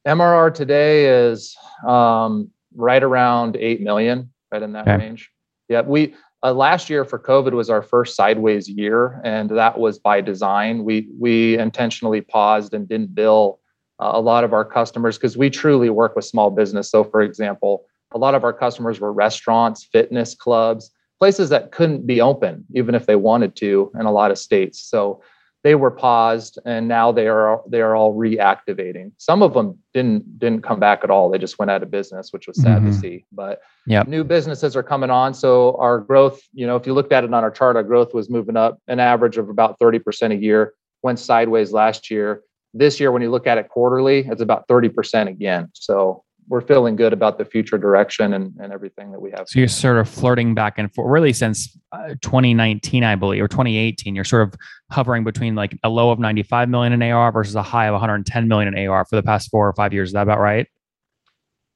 MRR 0.08 0.54
today 0.54 1.06
is 1.06 1.56
um, 1.88 2.50
right 2.76 3.04
around 3.04 3.56
eight 3.58 3.82
million, 3.82 4.32
right 4.52 4.62
in 4.62 4.74
that 4.74 4.88
okay. 4.88 4.98
range. 4.98 5.30
Yeah, 5.68 5.82
we 5.82 6.16
uh, 6.42 6.54
last 6.54 6.90
year 6.90 7.06
for 7.06 7.20
COVID 7.20 7.52
was 7.52 7.70
our 7.70 7.84
first 7.84 8.16
sideways 8.16 8.68
year, 8.68 9.22
and 9.24 9.50
that 9.52 9.78
was 9.78 10.00
by 10.00 10.22
design. 10.22 10.84
We 10.84 11.10
we 11.20 11.58
intentionally 11.60 12.22
paused 12.22 12.74
and 12.74 12.88
didn't 12.88 13.14
bill 13.14 13.60
uh, 14.00 14.12
a 14.13 14.22
lot 14.22 14.44
of 14.44 14.53
our 14.53 14.65
customers 14.65 15.18
because 15.18 15.38
we 15.38 15.50
truly 15.50 15.89
work 15.89 16.15
with 16.15 16.25
small 16.25 16.50
business. 16.50 16.89
So, 16.89 17.03
for 17.03 17.22
example, 17.22 17.86
a 18.12 18.18
lot 18.18 18.36
of 18.36 18.44
our 18.44 18.53
customers 18.53 19.00
were 19.00 19.13
restaurants, 19.13 19.84
fitness 19.84 20.34
clubs, 20.34 20.91
places 21.20 21.50
that 21.50 21.72
couldn't 21.72 22.08
be 22.08 22.22
open 22.22 22.65
even 22.74 22.96
if 22.96 23.06
they 23.06 23.15
wanted 23.15 23.56
to 23.58 23.91
in 24.00 24.06
a 24.06 24.12
lot 24.12 24.32
of 24.32 24.38
states. 24.38 24.82
So 24.82 25.22
they 25.63 25.75
were 25.75 25.91
paused 25.91 26.58
and 26.65 26.88
now 26.88 27.12
they 27.12 27.27
are 27.27 27.62
they 27.68 27.82
are 27.82 27.94
all 27.94 28.15
reactivating. 28.15 29.12
Some 29.18 29.44
of 29.44 29.53
them 29.53 29.77
didn't 29.94 30.39
didn't 30.39 30.63
come 30.63 30.79
back 30.79 31.03
at 31.03 31.10
all. 31.10 31.29
They 31.29 31.38
just 31.38 31.60
went 31.60 31.70
out 31.70 31.84
of 31.84 31.91
business, 31.91 32.32
which 32.32 32.48
was 32.48 32.62
sad 32.62 32.77
mm-hmm. 32.77 32.91
to 32.91 32.94
see. 32.94 33.25
But 33.34 33.62
yep. 33.86 34.08
new 34.08 34.24
businesses 34.24 34.77
are 34.77 34.84
coming 34.84 35.10
on. 35.10 35.34
So 35.34 35.75
our 35.77 36.00
growth, 36.00 36.41
you 36.53 36.65
know, 36.65 36.77
if 36.77 36.88
you 36.88 36.94
looked 36.94 37.12
at 37.12 37.25
it 37.25 37.34
on 37.34 37.44
our 37.44 37.51
chart, 37.51 37.75
our 37.75 37.84
growth 37.84 38.13
was 38.13 38.29
moving 38.29 38.56
up 38.56 38.79
an 38.88 39.01
average 39.01 39.38
of 39.38 39.50
about 39.50 39.77
30% 39.79 40.32
a 40.32 40.36
year, 40.36 40.74
went 41.03 41.20
sideways 41.20 41.74
last 41.74 42.10
year 42.10 42.44
this 42.74 43.00
year, 43.00 43.12
when 43.12 43.22
you 43.22 43.32
look 43.32 43.48
at 43.48 43.58
it 43.58 43.70
quarterly, 43.70 44.28
it's 44.28 44.42
about 44.42 44.68
30% 44.68 45.28
again. 45.28 45.70
So 45.74 46.24
we're 46.50 46.62
feeling 46.62 46.96
good 46.96 47.14
about 47.14 47.38
the 47.38 47.46
future 47.46 47.78
direction 47.78 48.34
and, 48.34 48.54
and 48.60 48.74
everything 48.74 49.12
that 49.12 49.22
we 49.22 49.30
have. 49.32 49.48
So 49.48 49.60
you're 49.60 49.68
sort 49.68 50.00
of 50.00 50.10
flirting 50.10 50.56
back 50.56 50.80
and 50.80 50.92
forth, 50.94 51.10
really 51.10 51.32
since 51.32 51.78
uh, 51.92 52.16
2019, 52.22 53.04
I 53.04 53.16
believe, 53.16 53.44
or 53.44 53.48
2018. 53.48 54.16
You're 54.16 54.24
sort 54.24 54.48
of 54.48 54.56
hovering 54.92 55.24
between 55.24 55.54
like 55.54 55.78
a 55.84 55.90
low 55.90 56.10
of 56.10 56.18
95 56.18 56.68
million 56.68 56.92
in 56.92 57.04
AR 57.04 57.32
versus 57.32 57.54
a 57.56 57.62
high 57.62 57.86
of 57.86 57.94
110 57.94 58.48
million 58.48 58.76
in 58.76 58.88
AR 58.88 59.06
for 59.06 59.16
the 59.16 59.24
past 59.24 59.52
four 59.52 59.68
or 59.68 59.74
five 59.74 59.94
years. 59.94 60.10
Is 60.10 60.14
that 60.14 60.24
about 60.24 60.40
right? 60.40 60.68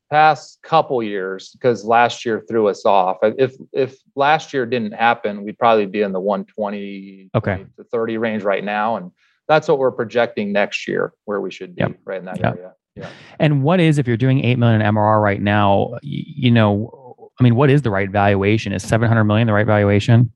Past 0.10 0.60
couple 0.64 1.02
years, 1.04 1.52
because 1.52 1.86
last 1.86 2.26
year 2.26 2.44
threw 2.48 2.68
us 2.68 2.86
off. 2.86 3.18
If 3.22 3.56
if 3.72 3.98
last 4.16 4.54
year 4.54 4.66
didn't 4.66 4.92
happen, 4.92 5.44
we'd 5.44 5.58
probably 5.58 5.88
be 5.88 6.02
in 6.02 6.12
the 6.12 6.20
120 6.20 7.32
okay. 7.34 7.66
to 7.78 7.84
30 7.84 8.18
range 8.18 8.44
right 8.44 8.64
now, 8.64 8.98
and 8.98 9.12
that's 9.48 9.68
what 9.68 9.78
we're 9.78 9.92
projecting 9.92 10.52
next 10.52 10.88
year 10.88 11.14
where 11.26 11.42
we 11.42 11.52
should 11.52 11.76
be 11.76 11.82
yep. 11.82 11.98
right 12.06 12.20
in 12.20 12.26
that 12.26 12.40
yep. 12.40 12.56
area. 12.56 12.74
Yeah. 12.96 13.10
And 13.40 13.64
what 13.64 13.80
is 13.80 13.98
if 13.98 14.08
you're 14.08 14.18
doing 14.18 14.44
8 14.44 14.58
million 14.60 14.82
MRR 14.82 15.22
right 15.22 15.42
now, 15.42 15.98
you, 16.02 16.52
know, 16.52 17.32
I 17.40 17.44
mean, 17.44 17.56
what 17.56 17.70
is 17.70 17.82
the 17.82 17.90
right 17.90 18.10
valuation? 18.10 18.72
Is 18.72 18.84
700 18.84 19.24
million 19.24 19.48
the 19.48 19.54
right 19.54 19.66
valuation? 19.66 20.32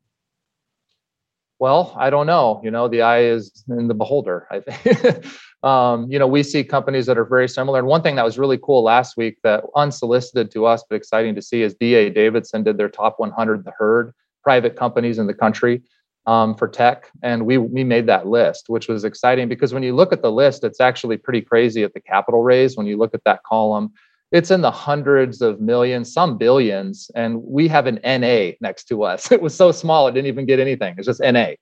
Well, 1.59 1.95
I 1.97 2.09
don't 2.09 2.27
know. 2.27 2.61
You 2.63 2.71
know, 2.71 2.87
the 2.87 3.01
eye 3.01 3.23
is 3.23 3.63
in 3.69 3.87
the 3.87 3.93
beholder, 3.93 4.47
I 4.51 4.59
think. 4.59 5.25
um, 5.63 6.09
you 6.11 6.19
know, 6.19 6.27
we 6.27 6.43
see 6.43 6.63
companies 6.63 7.05
that 7.07 7.17
are 7.17 7.25
very 7.25 7.49
similar. 7.49 7.79
And 7.79 7.87
one 7.87 8.01
thing 8.01 8.15
that 8.15 8.25
was 8.25 8.37
really 8.37 8.59
cool 8.61 8.83
last 8.83 9.17
week 9.17 9.37
that 9.43 9.63
unsolicited 9.75 10.51
to 10.51 10.65
us, 10.65 10.83
but 10.87 10.95
exciting 10.95 11.33
to 11.35 11.41
see 11.41 11.63
is 11.63 11.73
DA 11.75 12.09
Davidson 12.09 12.63
did 12.63 12.77
their 12.77 12.89
top 12.89 13.19
100, 13.19 13.65
the 13.65 13.71
herd 13.77 14.13
private 14.43 14.75
companies 14.75 15.17
in 15.17 15.27
the 15.27 15.33
country 15.33 15.81
um, 16.27 16.53
for 16.55 16.67
tech, 16.67 17.09
and 17.23 17.45
we 17.45 17.57
we 17.57 17.83
made 17.83 18.05
that 18.07 18.27
list, 18.27 18.65
which 18.67 18.87
was 18.87 19.03
exciting 19.05 19.47
because 19.47 19.73
when 19.73 19.81
you 19.81 19.95
look 19.95 20.11
at 20.11 20.21
the 20.21 20.31
list, 20.31 20.63
it's 20.63 20.81
actually 20.81 21.17
pretty 21.17 21.41
crazy 21.41 21.83
at 21.83 21.93
the 21.93 22.01
capital 22.01 22.43
raise. 22.43 22.75
When 22.75 22.85
you 22.85 22.97
look 22.97 23.13
at 23.13 23.23
that 23.23 23.43
column, 23.43 23.93
it's 24.31 24.51
in 24.51 24.61
the 24.61 24.71
hundreds 24.71 25.41
of 25.41 25.61
millions, 25.61 26.11
some 26.11 26.37
billions, 26.37 27.09
and 27.15 27.41
we 27.41 27.69
have 27.69 27.87
an 27.87 27.99
NA 28.03 28.51
next 28.59 28.85
to 28.89 29.03
us. 29.03 29.31
It 29.37 29.41
was 29.41 29.55
so 29.55 29.71
small, 29.71 30.07
it 30.07 30.11
didn't 30.11 30.27
even 30.27 30.45
get 30.45 30.59
anything. 30.59 30.95
It's 30.97 31.07
just 31.07 31.21
NA. 31.21 31.53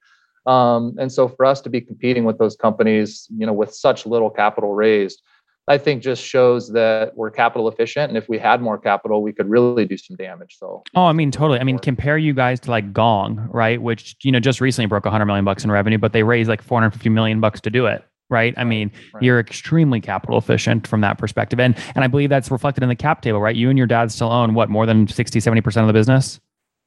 Um, 0.48 0.96
and 1.00 1.12
so 1.12 1.28
for 1.28 1.46
us 1.46 1.62
to 1.62 1.70
be 1.70 1.82
competing 1.82 2.24
with 2.24 2.38
those 2.38 2.56
companies, 2.56 3.28
you 3.36 3.46
know, 3.46 3.54
with 3.54 3.74
such 3.74 4.06
little 4.06 4.30
capital 4.30 4.74
raised, 4.74 5.22
I 5.68 5.80
think 5.80 6.04
just 6.04 6.24
shows 6.24 6.70
that 6.74 7.16
we're 7.16 7.32
capital 7.32 7.68
efficient. 7.68 8.10
And 8.10 8.18
if 8.18 8.30
we 8.30 8.38
had 8.38 8.62
more 8.62 8.78
capital, 8.78 9.24
we 9.24 9.34
could 9.34 9.50
really 9.50 9.86
do 9.86 9.98
some 9.98 10.16
damage. 10.16 10.58
So, 10.60 10.84
oh, 10.94 11.06
I 11.06 11.14
mean, 11.14 11.32
totally. 11.32 11.60
I 11.60 11.64
mean, 11.64 11.80
compare 11.80 12.18
you 12.18 12.34
guys 12.34 12.60
to 12.62 12.72
like 12.72 12.94
Gong, 12.94 13.48
right? 13.52 13.82
Which, 13.82 14.16
you 14.22 14.32
know, 14.32 14.40
just 14.40 14.62
recently 14.62 14.86
broke 14.86 15.06
100 15.06 15.26
million 15.26 15.44
bucks 15.44 15.64
in 15.64 15.72
revenue, 15.72 15.98
but 15.98 16.14
they 16.14 16.22
raised 16.22 16.50
like 16.50 16.62
450 16.62 17.10
million 17.10 17.42
bucks 17.42 17.60
to 17.62 17.70
do 17.72 17.88
it. 17.88 18.06
Right. 18.30 18.56
I 18.58 18.64
mean, 18.64 18.92
right. 19.14 19.24
you're 19.24 19.40
extremely 19.40 20.02
capital 20.02 20.38
efficient 20.38 20.88
from 20.88 21.02
that 21.02 21.18
perspective. 21.18 21.60
And, 21.60 21.76
and 21.94 22.04
I 22.04 22.08
believe 22.08 22.30
that's 22.30 22.50
reflected 22.50 22.82
in 22.82 22.90
the 22.90 22.96
cap 22.96 23.22
table, 23.22 23.40
right? 23.40 23.56
You 23.56 23.70
and 23.70 23.78
your 23.78 23.86
dad 23.86 24.12
still 24.12 24.32
own 24.32 24.56
what, 24.56 24.70
more 24.70 24.88
than 24.88 25.08
60, 25.08 25.40
70% 25.40 25.82
of 25.82 25.88
the 25.88 25.94
business? 25.94 26.40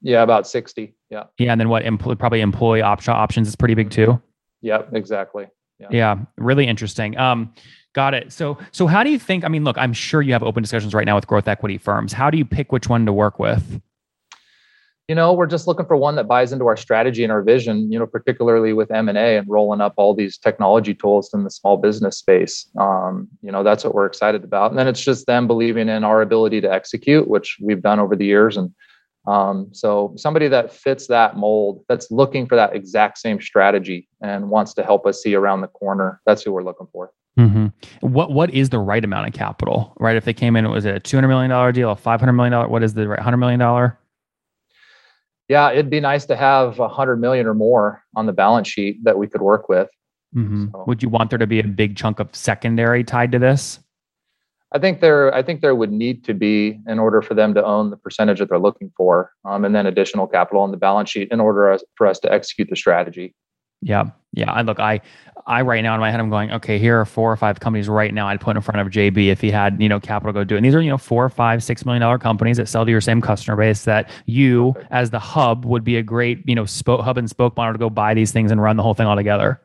Yeah, 0.02 0.22
about 0.22 0.48
60. 0.48 0.94
Yeah. 1.10 1.24
Yeah. 1.38 1.52
And 1.52 1.60
then 1.60 1.68
what, 1.68 1.84
empl- 1.84 2.18
probably 2.18 2.40
employee 2.40 2.82
option 2.82 3.12
options 3.12 3.46
is 3.46 3.54
pretty 3.54 3.74
big 3.74 3.90
too. 3.90 4.20
Yep, 4.62 4.90
exactly. 4.94 5.46
Yeah. 5.78 5.86
yeah, 5.92 6.16
really 6.36 6.66
interesting. 6.66 7.16
Um, 7.16 7.54
Got 7.94 8.14
it. 8.14 8.32
So, 8.32 8.58
so 8.70 8.86
how 8.86 9.02
do 9.02 9.10
you 9.10 9.18
think? 9.18 9.44
I 9.44 9.48
mean, 9.48 9.64
look, 9.64 9.78
I'm 9.78 9.92
sure 9.92 10.22
you 10.22 10.32
have 10.32 10.42
open 10.42 10.62
discussions 10.62 10.94
right 10.94 11.06
now 11.06 11.16
with 11.16 11.26
growth 11.26 11.48
equity 11.48 11.78
firms. 11.78 12.12
How 12.12 12.30
do 12.30 12.38
you 12.38 12.44
pick 12.44 12.70
which 12.70 12.88
one 12.88 13.06
to 13.06 13.12
work 13.12 13.38
with? 13.38 13.80
You 15.08 15.14
know, 15.14 15.32
we're 15.32 15.46
just 15.46 15.66
looking 15.66 15.86
for 15.86 15.96
one 15.96 16.16
that 16.16 16.28
buys 16.28 16.52
into 16.52 16.66
our 16.66 16.76
strategy 16.76 17.22
and 17.22 17.32
our 17.32 17.42
vision. 17.42 17.90
You 17.90 17.98
know, 17.98 18.06
particularly 18.06 18.74
with 18.74 18.90
M 18.90 19.08
and 19.08 19.16
A 19.16 19.38
and 19.38 19.48
rolling 19.48 19.80
up 19.80 19.94
all 19.96 20.14
these 20.14 20.36
technology 20.36 20.94
tools 20.94 21.30
in 21.32 21.44
the 21.44 21.50
small 21.50 21.78
business 21.78 22.18
space. 22.18 22.68
Um, 22.78 23.26
you 23.40 23.50
know, 23.50 23.62
that's 23.62 23.84
what 23.84 23.94
we're 23.94 24.06
excited 24.06 24.44
about. 24.44 24.70
And 24.70 24.78
then 24.78 24.86
it's 24.86 25.02
just 25.02 25.26
them 25.26 25.46
believing 25.46 25.88
in 25.88 26.04
our 26.04 26.20
ability 26.20 26.60
to 26.60 26.70
execute, 26.70 27.26
which 27.26 27.56
we've 27.60 27.82
done 27.82 28.00
over 28.00 28.14
the 28.14 28.26
years. 28.26 28.58
And 28.58 28.70
um, 29.26 29.68
so, 29.72 30.14
somebody 30.16 30.48
that 30.48 30.72
fits 30.72 31.06
that 31.08 31.36
mold, 31.36 31.84
that's 31.88 32.10
looking 32.10 32.46
for 32.46 32.56
that 32.56 32.74
exact 32.76 33.18
same 33.18 33.40
strategy 33.40 34.08
and 34.22 34.50
wants 34.50 34.72
to 34.74 34.82
help 34.82 35.06
us 35.06 35.22
see 35.22 35.34
around 35.34 35.62
the 35.62 35.68
corner. 35.68 36.20
That's 36.26 36.42
who 36.42 36.52
we're 36.52 36.62
looking 36.62 36.86
for. 36.92 37.12
Mm-hmm. 37.38 37.66
What 38.00 38.32
what 38.32 38.50
is 38.50 38.70
the 38.70 38.80
right 38.80 39.04
amount 39.04 39.28
of 39.28 39.32
capital? 39.32 39.94
Right, 40.00 40.16
if 40.16 40.24
they 40.24 40.34
came 40.34 40.56
in, 40.56 40.66
it 40.66 40.70
was 40.70 40.84
it 40.84 40.96
a 40.96 41.00
two 41.00 41.16
hundred 41.16 41.28
million 41.28 41.50
dollar 41.50 41.70
deal, 41.70 41.92
a 41.92 41.96
five 41.96 42.18
hundred 42.18 42.32
million 42.32 42.52
dollar? 42.52 42.68
What 42.68 42.82
is 42.82 42.94
the 42.94 43.06
right 43.06 43.20
hundred 43.20 43.36
million 43.38 43.60
dollar? 43.60 43.98
Yeah, 45.48 45.70
it'd 45.70 45.88
be 45.88 46.00
nice 46.00 46.26
to 46.26 46.36
have 46.36 46.80
a 46.80 46.88
hundred 46.88 47.20
million 47.20 47.46
or 47.46 47.54
more 47.54 48.02
on 48.16 48.26
the 48.26 48.32
balance 48.32 48.68
sheet 48.68 49.02
that 49.04 49.16
we 49.16 49.28
could 49.28 49.40
work 49.40 49.68
with. 49.68 49.88
Mm-hmm. 50.34 50.66
So, 50.72 50.84
would 50.86 51.02
you 51.02 51.08
want 51.08 51.30
there 51.30 51.38
to 51.38 51.46
be 51.46 51.60
a 51.60 51.64
big 51.64 51.96
chunk 51.96 52.18
of 52.18 52.34
secondary 52.34 53.04
tied 53.04 53.32
to 53.32 53.38
this? 53.38 53.78
I 54.72 54.78
think 54.78 55.00
there, 55.00 55.34
I 55.34 55.42
think 55.42 55.62
there 55.62 55.74
would 55.74 55.92
need 55.92 56.24
to 56.24 56.34
be 56.34 56.78
in 56.86 56.98
order 56.98 57.22
for 57.22 57.32
them 57.32 57.54
to 57.54 57.64
own 57.64 57.88
the 57.88 57.96
percentage 57.96 58.40
that 58.40 58.50
they're 58.50 58.58
looking 58.58 58.92
for, 58.96 59.32
um, 59.46 59.64
and 59.64 59.74
then 59.74 59.86
additional 59.86 60.26
capital 60.26 60.60
on 60.60 60.72
the 60.72 60.76
balance 60.76 61.08
sheet 61.08 61.28
in 61.30 61.40
order 61.40 61.78
for 61.94 62.06
us 62.06 62.18
to 62.20 62.32
execute 62.32 62.68
the 62.68 62.76
strategy. 62.76 63.34
Yeah. 63.80 64.10
Yeah. 64.32 64.52
I 64.52 64.62
look, 64.62 64.78
I, 64.78 65.00
I 65.46 65.62
right 65.62 65.82
now 65.82 65.94
in 65.94 66.00
my 66.00 66.10
head, 66.10 66.20
I'm 66.20 66.28
going, 66.28 66.52
okay, 66.52 66.78
here 66.78 67.00
are 67.00 67.06
four 67.06 67.32
or 67.32 67.36
five 67.36 67.58
companies 67.58 67.88
right 67.88 68.12
now 68.12 68.28
I'd 68.28 68.40
put 68.40 68.54
in 68.54 68.62
front 68.62 68.80
of 68.80 68.88
JB 68.88 69.28
if 69.28 69.40
he 69.40 69.50
had, 69.50 69.80
you 69.80 69.88
know, 69.88 69.98
capital 69.98 70.32
to 70.34 70.40
go 70.40 70.44
do 70.44 70.54
it. 70.54 70.58
And 70.58 70.66
these 70.66 70.74
are, 70.74 70.82
you 70.82 70.90
know, 70.90 70.98
four 70.98 71.24
or 71.24 71.30
five, 71.30 71.62
six 71.62 71.86
million 71.86 72.02
dollar 72.02 72.18
companies 72.18 72.58
that 72.58 72.68
sell 72.68 72.84
to 72.84 72.90
your 72.90 73.00
same 73.00 73.22
customer 73.22 73.56
base 73.56 73.84
that 73.84 74.10
you 74.26 74.74
as 74.90 75.10
the 75.10 75.18
hub 75.18 75.64
would 75.64 75.84
be 75.84 75.96
a 75.96 76.02
great, 76.02 76.46
you 76.46 76.54
know, 76.54 76.66
spoke 76.66 77.00
hub 77.00 77.16
and 77.16 77.30
spoke 77.30 77.56
model 77.56 77.72
to 77.72 77.78
go 77.78 77.88
buy 77.88 78.12
these 78.12 78.30
things 78.30 78.52
and 78.52 78.60
run 78.60 78.76
the 78.76 78.82
whole 78.82 78.94
thing 78.94 79.06
all 79.06 79.16
together. 79.16 79.60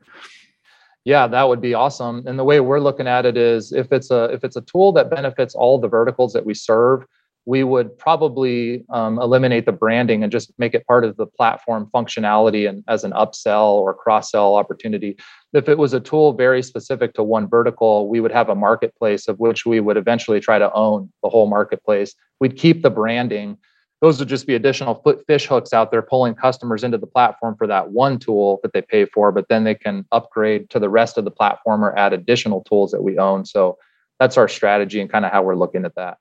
Yeah, 1.04 1.28
that 1.28 1.50
would 1.50 1.60
be 1.60 1.74
awesome. 1.74 2.24
And 2.26 2.40
the 2.40 2.46
way 2.46 2.62
we're 2.62 2.80
looking 2.80 3.08
at 3.08 3.26
it 3.26 3.36
is 3.36 3.74
if 3.74 3.92
it's 3.92 4.10
a 4.10 4.26
if 4.26 4.46
it's 4.46 4.56
a 4.56 4.62
tool 4.62 4.94
that 4.94 5.10
benefits 5.10 5.54
all 5.54 5.78
the 5.78 5.90
verticals 5.90 6.32
that 6.32 6.46
we 6.46 6.54
serve, 6.54 7.06
we 7.46 7.64
would 7.64 7.98
probably 7.98 8.86
um, 8.90 9.20
eliminate 9.20 9.66
the 9.66 9.72
branding 9.72 10.24
and 10.24 10.32
just 10.32 10.54
make 10.58 10.74
it 10.74 10.88
part 10.88 11.04
of 11.04 11.18
the 11.18 11.26
platform 11.26 11.90
functionality 11.94 12.70
and 12.70 12.84
as 12.88 13.04
an 13.04 13.12
upsell 13.12 13.74
or 13.74 13.94
cross 13.94 14.32
sell 14.32 14.56
opportunity. 14.56 15.18
If 15.52 15.68
it 15.68 15.78
was 15.78 15.94
a 15.94 16.00
tool 16.00 16.34
very 16.34 16.64
specific 16.64 17.14
to 17.16 17.24
one 17.24 17.50
vertical, 17.50 18.08
we 18.08 18.22
would 18.22 18.32
have 18.32 18.50
a 18.50 18.56
marketplace 18.56 19.28
of 19.28 19.40
which 19.40 19.66
we 19.66 19.82
would 19.82 19.98
eventually 19.98 20.40
try 20.40 20.58
to 20.58 20.72
own 20.74 21.12
the 21.22 21.30
whole 21.30 21.48
marketplace. 21.48 22.16
We'd 22.40 22.56
keep 22.56 22.82
the 22.82 22.90
branding. 22.90 23.58
Those 24.02 24.20
would 24.20 24.30
just 24.30 24.48
be 24.48 24.56
additional 24.56 25.04
fish 25.28 25.46
hooks 25.46 25.74
out 25.74 25.92
there 25.92 26.02
pulling 26.02 26.36
customers 26.36 26.84
into 26.84 26.98
the 26.98 27.08
platform 27.08 27.56
for 27.58 27.68
that 27.68 27.92
one 27.92 28.20
tool 28.20 28.60
that 28.64 28.72
they 28.72 28.82
pay 28.82 29.06
for, 29.06 29.34
but 29.34 29.48
then 29.50 29.66
they 29.66 29.76
can 29.76 30.06
upgrade 30.14 30.70
to 30.70 30.80
the 30.80 30.90
rest 30.90 31.18
of 31.18 31.26
the 31.26 31.32
platform 31.32 31.84
or 31.84 31.98
add 31.98 32.14
additional 32.14 32.64
tools 32.64 32.92
that 32.92 33.04
we 33.04 33.18
own. 33.18 33.46
So 33.46 33.78
that's 34.20 34.38
our 34.38 34.48
strategy 34.48 35.02
and 35.02 35.12
kind 35.12 35.26
of 35.26 35.32
how 35.32 35.44
we're 35.44 35.56
looking 35.56 35.84
at 35.84 35.96
that 35.96 36.18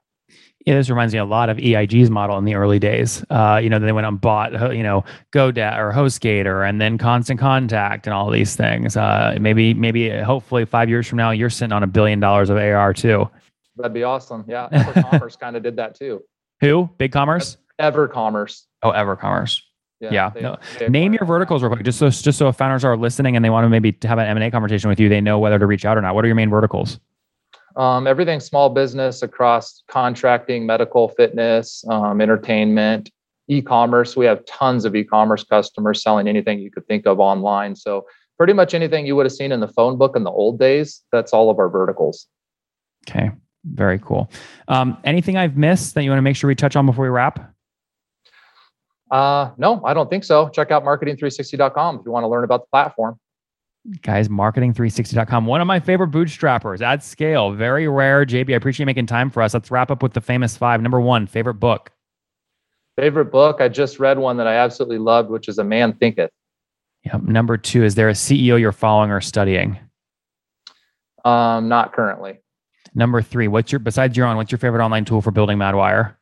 yeah, 0.67 0.75
this 0.75 0.89
reminds 0.89 1.13
me 1.13 1.19
a 1.19 1.25
lot 1.25 1.49
of 1.49 1.59
EIG's 1.59 2.11
model 2.11 2.39
in 2.39 2.45
the 2.45 2.55
early 2.55 2.79
days. 2.79 3.25
Uh, 3.31 3.59
you 3.63 3.69
know, 3.69 3.79
they 3.79 3.93
went 3.93 4.07
and 4.07 4.21
bought, 4.21 4.55
uh, 4.55 4.71
you 4.71 4.83
know, 4.83 5.05
GoDaddy 5.33 5.79
or 5.79 5.93
HostGator 5.93 6.69
and 6.69 6.81
then 6.81 6.99
Constant 6.99 7.41
Contact 7.41 8.07
and 8.07 8.15
all 8.15 8.31
these 8.31 8.55
things. 8.55 8.97
Uh, 8.97 9.37
maybe, 9.41 9.75
maybe, 9.75 10.13
uh, 10.13 10.25
hopefully, 10.25 10.65
five 10.65 10.89
years 10.89 11.09
from 11.09 11.19
now, 11.19 11.31
you're 11.31 11.51
sitting 11.51 11.73
on 11.73 11.83
a 11.83 11.87
billion 11.87 12.21
dollars 12.21 12.49
of 12.49 12.59
AR 12.59 12.95
too. 12.95 13.29
That'd 13.77 13.93
be 13.93 14.05
awesome. 14.05 14.45
Yeah, 14.47 14.69
EverCommerce 14.73 15.39
kind 15.39 15.57
of 15.57 15.63
did 15.63 15.77
that 15.77 15.97
too. 15.97 16.23
Who? 16.61 16.89
BigCommerce? 16.99 17.57
EverCommerce. 17.81 18.63
Oh, 18.83 18.93
EverCommerce. 18.93 19.63
Yeah. 20.01 20.11
yeah. 20.13 20.31
They, 20.31 20.43
no. 20.43 20.57
they 20.79 20.89
Name 20.89 21.13
your 21.13 21.25
verticals 21.25 21.63
real 21.63 21.73
quick, 21.73 21.85
just 21.85 21.99
so 21.99 22.11
just 22.11 22.39
so 22.39 22.49
if 22.49 22.57
founders 22.57 22.85
are 22.85 22.97
listening 22.97 23.35
and 23.35 23.45
they 23.45 23.51
want 23.51 23.65
to 23.65 23.69
maybe 23.69 23.97
have 24.03 24.19
an 24.19 24.27
M 24.27 24.37
and 24.37 24.45
A 24.45 24.51
conversation 24.51 24.91
with 24.91 25.01
you, 25.01 25.09
they 25.09 25.21
know 25.21 25.39
whether 25.39 25.59
to 25.59 25.67
reach 25.67 25.85
out 25.85 25.97
or 25.97 26.03
not. 26.03 26.15
What 26.15 26.25
are 26.25 26.29
your 26.29 26.35
main 26.35 26.51
verticals? 26.51 27.01
Um, 27.77 28.07
everything 28.07 28.41
small 28.41 28.71
business 28.71 29.23
across 29.23 29.83
contracting, 29.89 30.67
medical, 30.67 31.09
fitness, 31.09 31.85
um, 31.89 32.21
entertainment, 32.21 33.11
e-commerce. 33.49 34.17
We 34.17 34.27
have 34.27 34.45
tons 34.47 34.85
of 34.85 34.95
e-commerce 34.95 35.45
customers 35.45 36.03
selling 36.03 36.29
anything 36.29 36.61
you 36.61 36.71
could 36.71 36.87
think 36.87 37.07
of 37.07 37.21
online. 37.21 37.77
So 37.77 38.07
pretty 38.39 38.53
much 38.53 38.75
anything 38.75 39.07
you 39.07 39.17
would 39.17 39.27
have 39.27 39.33
seen 39.33 39.53
in 39.53 39.61
the 39.61 39.69
phone 39.69 39.99
book 39.99 40.17
in 40.17 40.25
the 40.25 40.31
old 40.31 40.59
days, 40.59 41.03
that's 41.13 41.33
all 41.33 41.51
of 41.51 41.59
our 41.59 41.69
verticals. 41.69 42.27
Okay, 43.09 43.31
very 43.65 43.99
cool. 43.99 44.31
Um, 44.69 44.97
anything 45.05 45.37
I've 45.37 45.57
missed 45.57 45.95
that 45.95 46.05
you 46.05 46.11
want 46.11 46.19
to 46.19 46.23
make 46.23 46.37
sure 46.37 46.49
we 46.49 46.55
touch 46.55 46.77
on 46.77 46.87
before 46.87 47.05
we 47.05 47.11
wrap? 47.11 47.55
Uh, 49.11 49.51
no, 49.59 49.85
I 49.85 49.93
don't 49.93 50.09
think 50.09 50.25
so. 50.25 50.49
Check 50.49 50.71
out 50.71 50.85
marketing360.com 50.85 51.99
if 51.99 52.07
you 52.07 52.13
want 52.13 52.25
to 52.25 52.29
learn 52.29 52.45
about 52.45 52.63
the 52.63 52.69
platform 52.71 53.19
guys 54.03 54.29
marketing360.com 54.29 55.47
one 55.47 55.61
of 55.61 55.67
my 55.67 55.81
favorite 55.81 56.11
bootstrappers 56.11 56.81
at 56.81 57.03
scale. 57.03 57.53
Very 57.53 57.89
rare. 57.89 58.25
Jb 58.25 58.53
i 58.53 58.57
appreciate 58.57 58.85
you 58.85 58.87
making 58.87 59.07
time 59.07 59.31
for 59.31 59.43
us. 59.43 59.55
Let's 59.55 59.71
wrap 59.71 59.91
up 59.91 60.03
with 60.03 60.13
the 60.13 60.21
famous 60.21 60.57
five. 60.57 60.81
Number 60.81 61.01
one 61.01 61.27
favorite 61.27 61.55
book. 61.55 61.91
Favorite 62.97 63.27
book? 63.27 63.61
I 63.61 63.69
just 63.69 63.99
read 63.99 64.19
one 64.19 64.37
that 64.37 64.47
i 64.47 64.55
absolutely 64.55 64.99
loved 64.99 65.31
which 65.31 65.49
is 65.49 65.59
a 65.59 65.65
man 65.65 65.95
thinketh. 65.95 66.31
Yep. 67.05 67.23
Number 67.23 67.57
two 67.57 67.83
is 67.83 67.95
there 67.97 68.09
a 68.09 68.13
ceo 68.13 68.59
you're 68.59 68.73
following 68.73 69.11
or 69.11 69.21
studying? 69.21 69.79
Um 71.25 71.69
not 71.69 71.93
currently. 71.93 72.41
Number 72.95 73.21
three 73.21 73.49
what's 73.49 73.73
your 73.73 73.81
besides 73.81 74.17
your 74.17 74.27
own 74.27 74.37
what's 74.37 74.53
your 74.53 74.59
favorite 74.59 74.85
online 74.85 75.05
tool 75.05 75.21
for 75.21 75.33
building 75.33 75.59
madwire? 75.59 76.15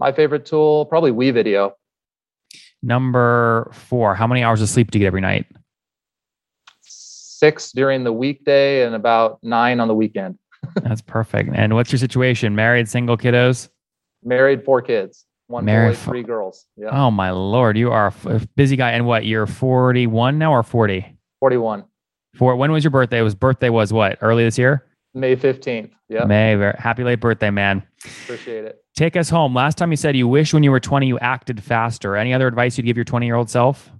My 0.00 0.10
favorite 0.12 0.46
tool 0.46 0.86
probably 0.86 1.12
WeVideo 1.12 1.72
number 2.82 3.70
four 3.74 4.14
how 4.14 4.26
many 4.26 4.42
hours 4.42 4.62
of 4.62 4.68
sleep 4.68 4.90
do 4.90 4.98
you 4.98 5.02
get 5.02 5.06
every 5.06 5.20
night 5.20 5.44
six 7.40 7.72
during 7.72 8.04
the 8.04 8.12
weekday 8.12 8.84
and 8.84 8.94
about 8.94 9.38
nine 9.42 9.80
on 9.80 9.88
the 9.88 9.94
weekend. 9.94 10.38
That's 10.82 11.00
perfect. 11.00 11.50
And 11.54 11.74
what's 11.74 11.90
your 11.90 11.98
situation? 11.98 12.54
Married, 12.54 12.88
single, 12.88 13.16
kiddos? 13.16 13.70
Married, 14.22 14.62
four 14.64 14.82
kids. 14.82 15.24
One 15.46 15.64
Married, 15.64 15.96
boy, 15.96 16.10
three 16.10 16.22
girls. 16.22 16.66
Yeah. 16.76 16.90
Oh 16.92 17.10
my 17.10 17.30
lord, 17.30 17.76
you 17.76 17.90
are 17.90 18.12
a 18.26 18.40
busy 18.54 18.76
guy. 18.76 18.90
And 18.92 19.06
what? 19.06 19.24
You're 19.24 19.48
41 19.48 20.38
now 20.38 20.52
or 20.52 20.62
40? 20.62 21.16
41. 21.40 21.84
For 22.36 22.54
when 22.54 22.70
was 22.70 22.84
your 22.84 22.92
birthday? 22.92 23.18
It 23.18 23.22
was 23.22 23.34
birthday 23.34 23.70
was 23.70 23.92
what? 23.92 24.18
Early 24.20 24.44
this 24.44 24.56
year? 24.58 24.86
May 25.12 25.34
15th. 25.34 25.90
Yeah. 26.08 26.24
May. 26.24 26.54
Very, 26.54 26.76
happy 26.78 27.02
late 27.02 27.18
birthday, 27.18 27.50
man. 27.50 27.82
Appreciate 28.04 28.64
it. 28.64 28.84
Take 28.94 29.16
us 29.16 29.28
home. 29.28 29.52
Last 29.52 29.76
time 29.76 29.90
you 29.90 29.96
said 29.96 30.14
you 30.14 30.28
wish 30.28 30.54
when 30.54 30.62
you 30.62 30.70
were 30.70 30.78
20 30.78 31.08
you 31.08 31.18
acted 31.18 31.64
faster. 31.64 32.14
Any 32.14 32.32
other 32.32 32.46
advice 32.46 32.78
you'd 32.78 32.84
give 32.84 32.96
your 32.96 33.04
20 33.04 33.26
year 33.26 33.34
old 33.34 33.50
self? 33.50 33.90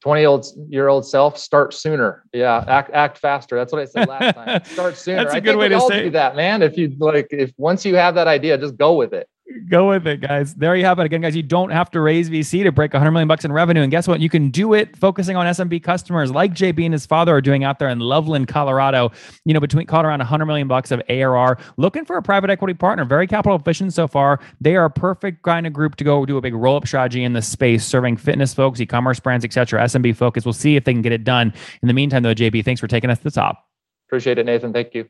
20 0.00 0.26
old 0.26 0.46
year 0.68 0.88
old 0.88 1.06
self 1.06 1.38
start 1.38 1.74
sooner. 1.74 2.24
Yeah 2.32 2.64
act 2.66 2.90
act 2.92 3.18
faster. 3.18 3.56
That's 3.56 3.72
what 3.72 3.82
i 3.82 3.84
said 3.84 4.08
last 4.08 4.34
time. 4.34 4.64
Start 4.72 4.96
sooner. 4.96 5.24
That's 5.24 5.34
a 5.34 5.40
good 5.40 5.56
way 5.56 5.68
to 5.68 5.80
say 5.82 6.08
that 6.10 6.36
man. 6.36 6.62
If 6.62 6.76
you 6.76 6.94
like 6.98 7.28
if 7.30 7.52
once 7.56 7.84
you 7.84 7.96
have 7.96 8.14
that 8.14 8.28
idea 8.28 8.56
just 8.58 8.76
go 8.76 8.94
with 8.94 9.12
it 9.12 9.28
Go 9.70 9.88
with 9.88 10.06
it, 10.06 10.20
guys. 10.20 10.54
There 10.54 10.76
you 10.76 10.84
have 10.84 10.98
it. 10.98 11.06
Again, 11.06 11.22
guys, 11.22 11.34
you 11.34 11.42
don't 11.42 11.70
have 11.70 11.90
to 11.92 12.00
raise 12.00 12.28
VC 12.28 12.64
to 12.64 12.72
break 12.72 12.92
100 12.92 13.10
million 13.10 13.28
bucks 13.28 13.46
in 13.46 13.52
revenue. 13.52 13.80
And 13.80 13.90
guess 13.90 14.06
what? 14.06 14.20
You 14.20 14.28
can 14.28 14.50
do 14.50 14.74
it 14.74 14.94
focusing 14.94 15.36
on 15.36 15.46
SMB 15.46 15.82
customers 15.82 16.30
like 16.30 16.52
JB 16.52 16.84
and 16.84 16.92
his 16.92 17.06
father 17.06 17.34
are 17.34 17.40
doing 17.40 17.64
out 17.64 17.78
there 17.78 17.88
in 17.88 17.98
Loveland, 17.98 18.48
Colorado. 18.48 19.10
You 19.46 19.54
know, 19.54 19.60
between 19.60 19.86
caught 19.86 20.04
around 20.04 20.18
100 20.18 20.44
million 20.44 20.68
bucks 20.68 20.90
of 20.90 21.02
ARR, 21.08 21.58
looking 21.78 22.04
for 22.04 22.18
a 22.18 22.22
private 22.22 22.50
equity 22.50 22.74
partner. 22.74 23.06
Very 23.06 23.26
capital 23.26 23.56
efficient 23.56 23.94
so 23.94 24.06
far. 24.06 24.38
They 24.60 24.76
are 24.76 24.84
a 24.84 24.90
perfect 24.90 25.42
kind 25.42 25.66
of 25.66 25.72
group 25.72 25.96
to 25.96 26.04
go 26.04 26.26
do 26.26 26.36
a 26.36 26.42
big 26.42 26.54
roll 26.54 26.76
up 26.76 26.86
strategy 26.86 27.24
in 27.24 27.32
the 27.32 27.42
space, 27.42 27.86
serving 27.86 28.18
fitness 28.18 28.52
folks, 28.52 28.80
e-commerce 28.80 29.18
brands, 29.18 29.46
etc. 29.46 29.80
SMB 29.82 30.14
focus. 30.16 30.44
We'll 30.44 30.52
see 30.52 30.76
if 30.76 30.84
they 30.84 30.92
can 30.92 31.02
get 31.02 31.12
it 31.12 31.24
done. 31.24 31.54
In 31.80 31.88
the 31.88 31.94
meantime, 31.94 32.22
though, 32.22 32.34
JB, 32.34 32.66
thanks 32.66 32.80
for 32.80 32.86
taking 32.86 33.08
us 33.08 33.18
to 33.18 33.24
the 33.24 33.30
top. 33.30 33.64
Appreciate 34.08 34.38
it, 34.38 34.44
Nathan. 34.44 34.72
Thank 34.72 34.94
you. 34.94 35.08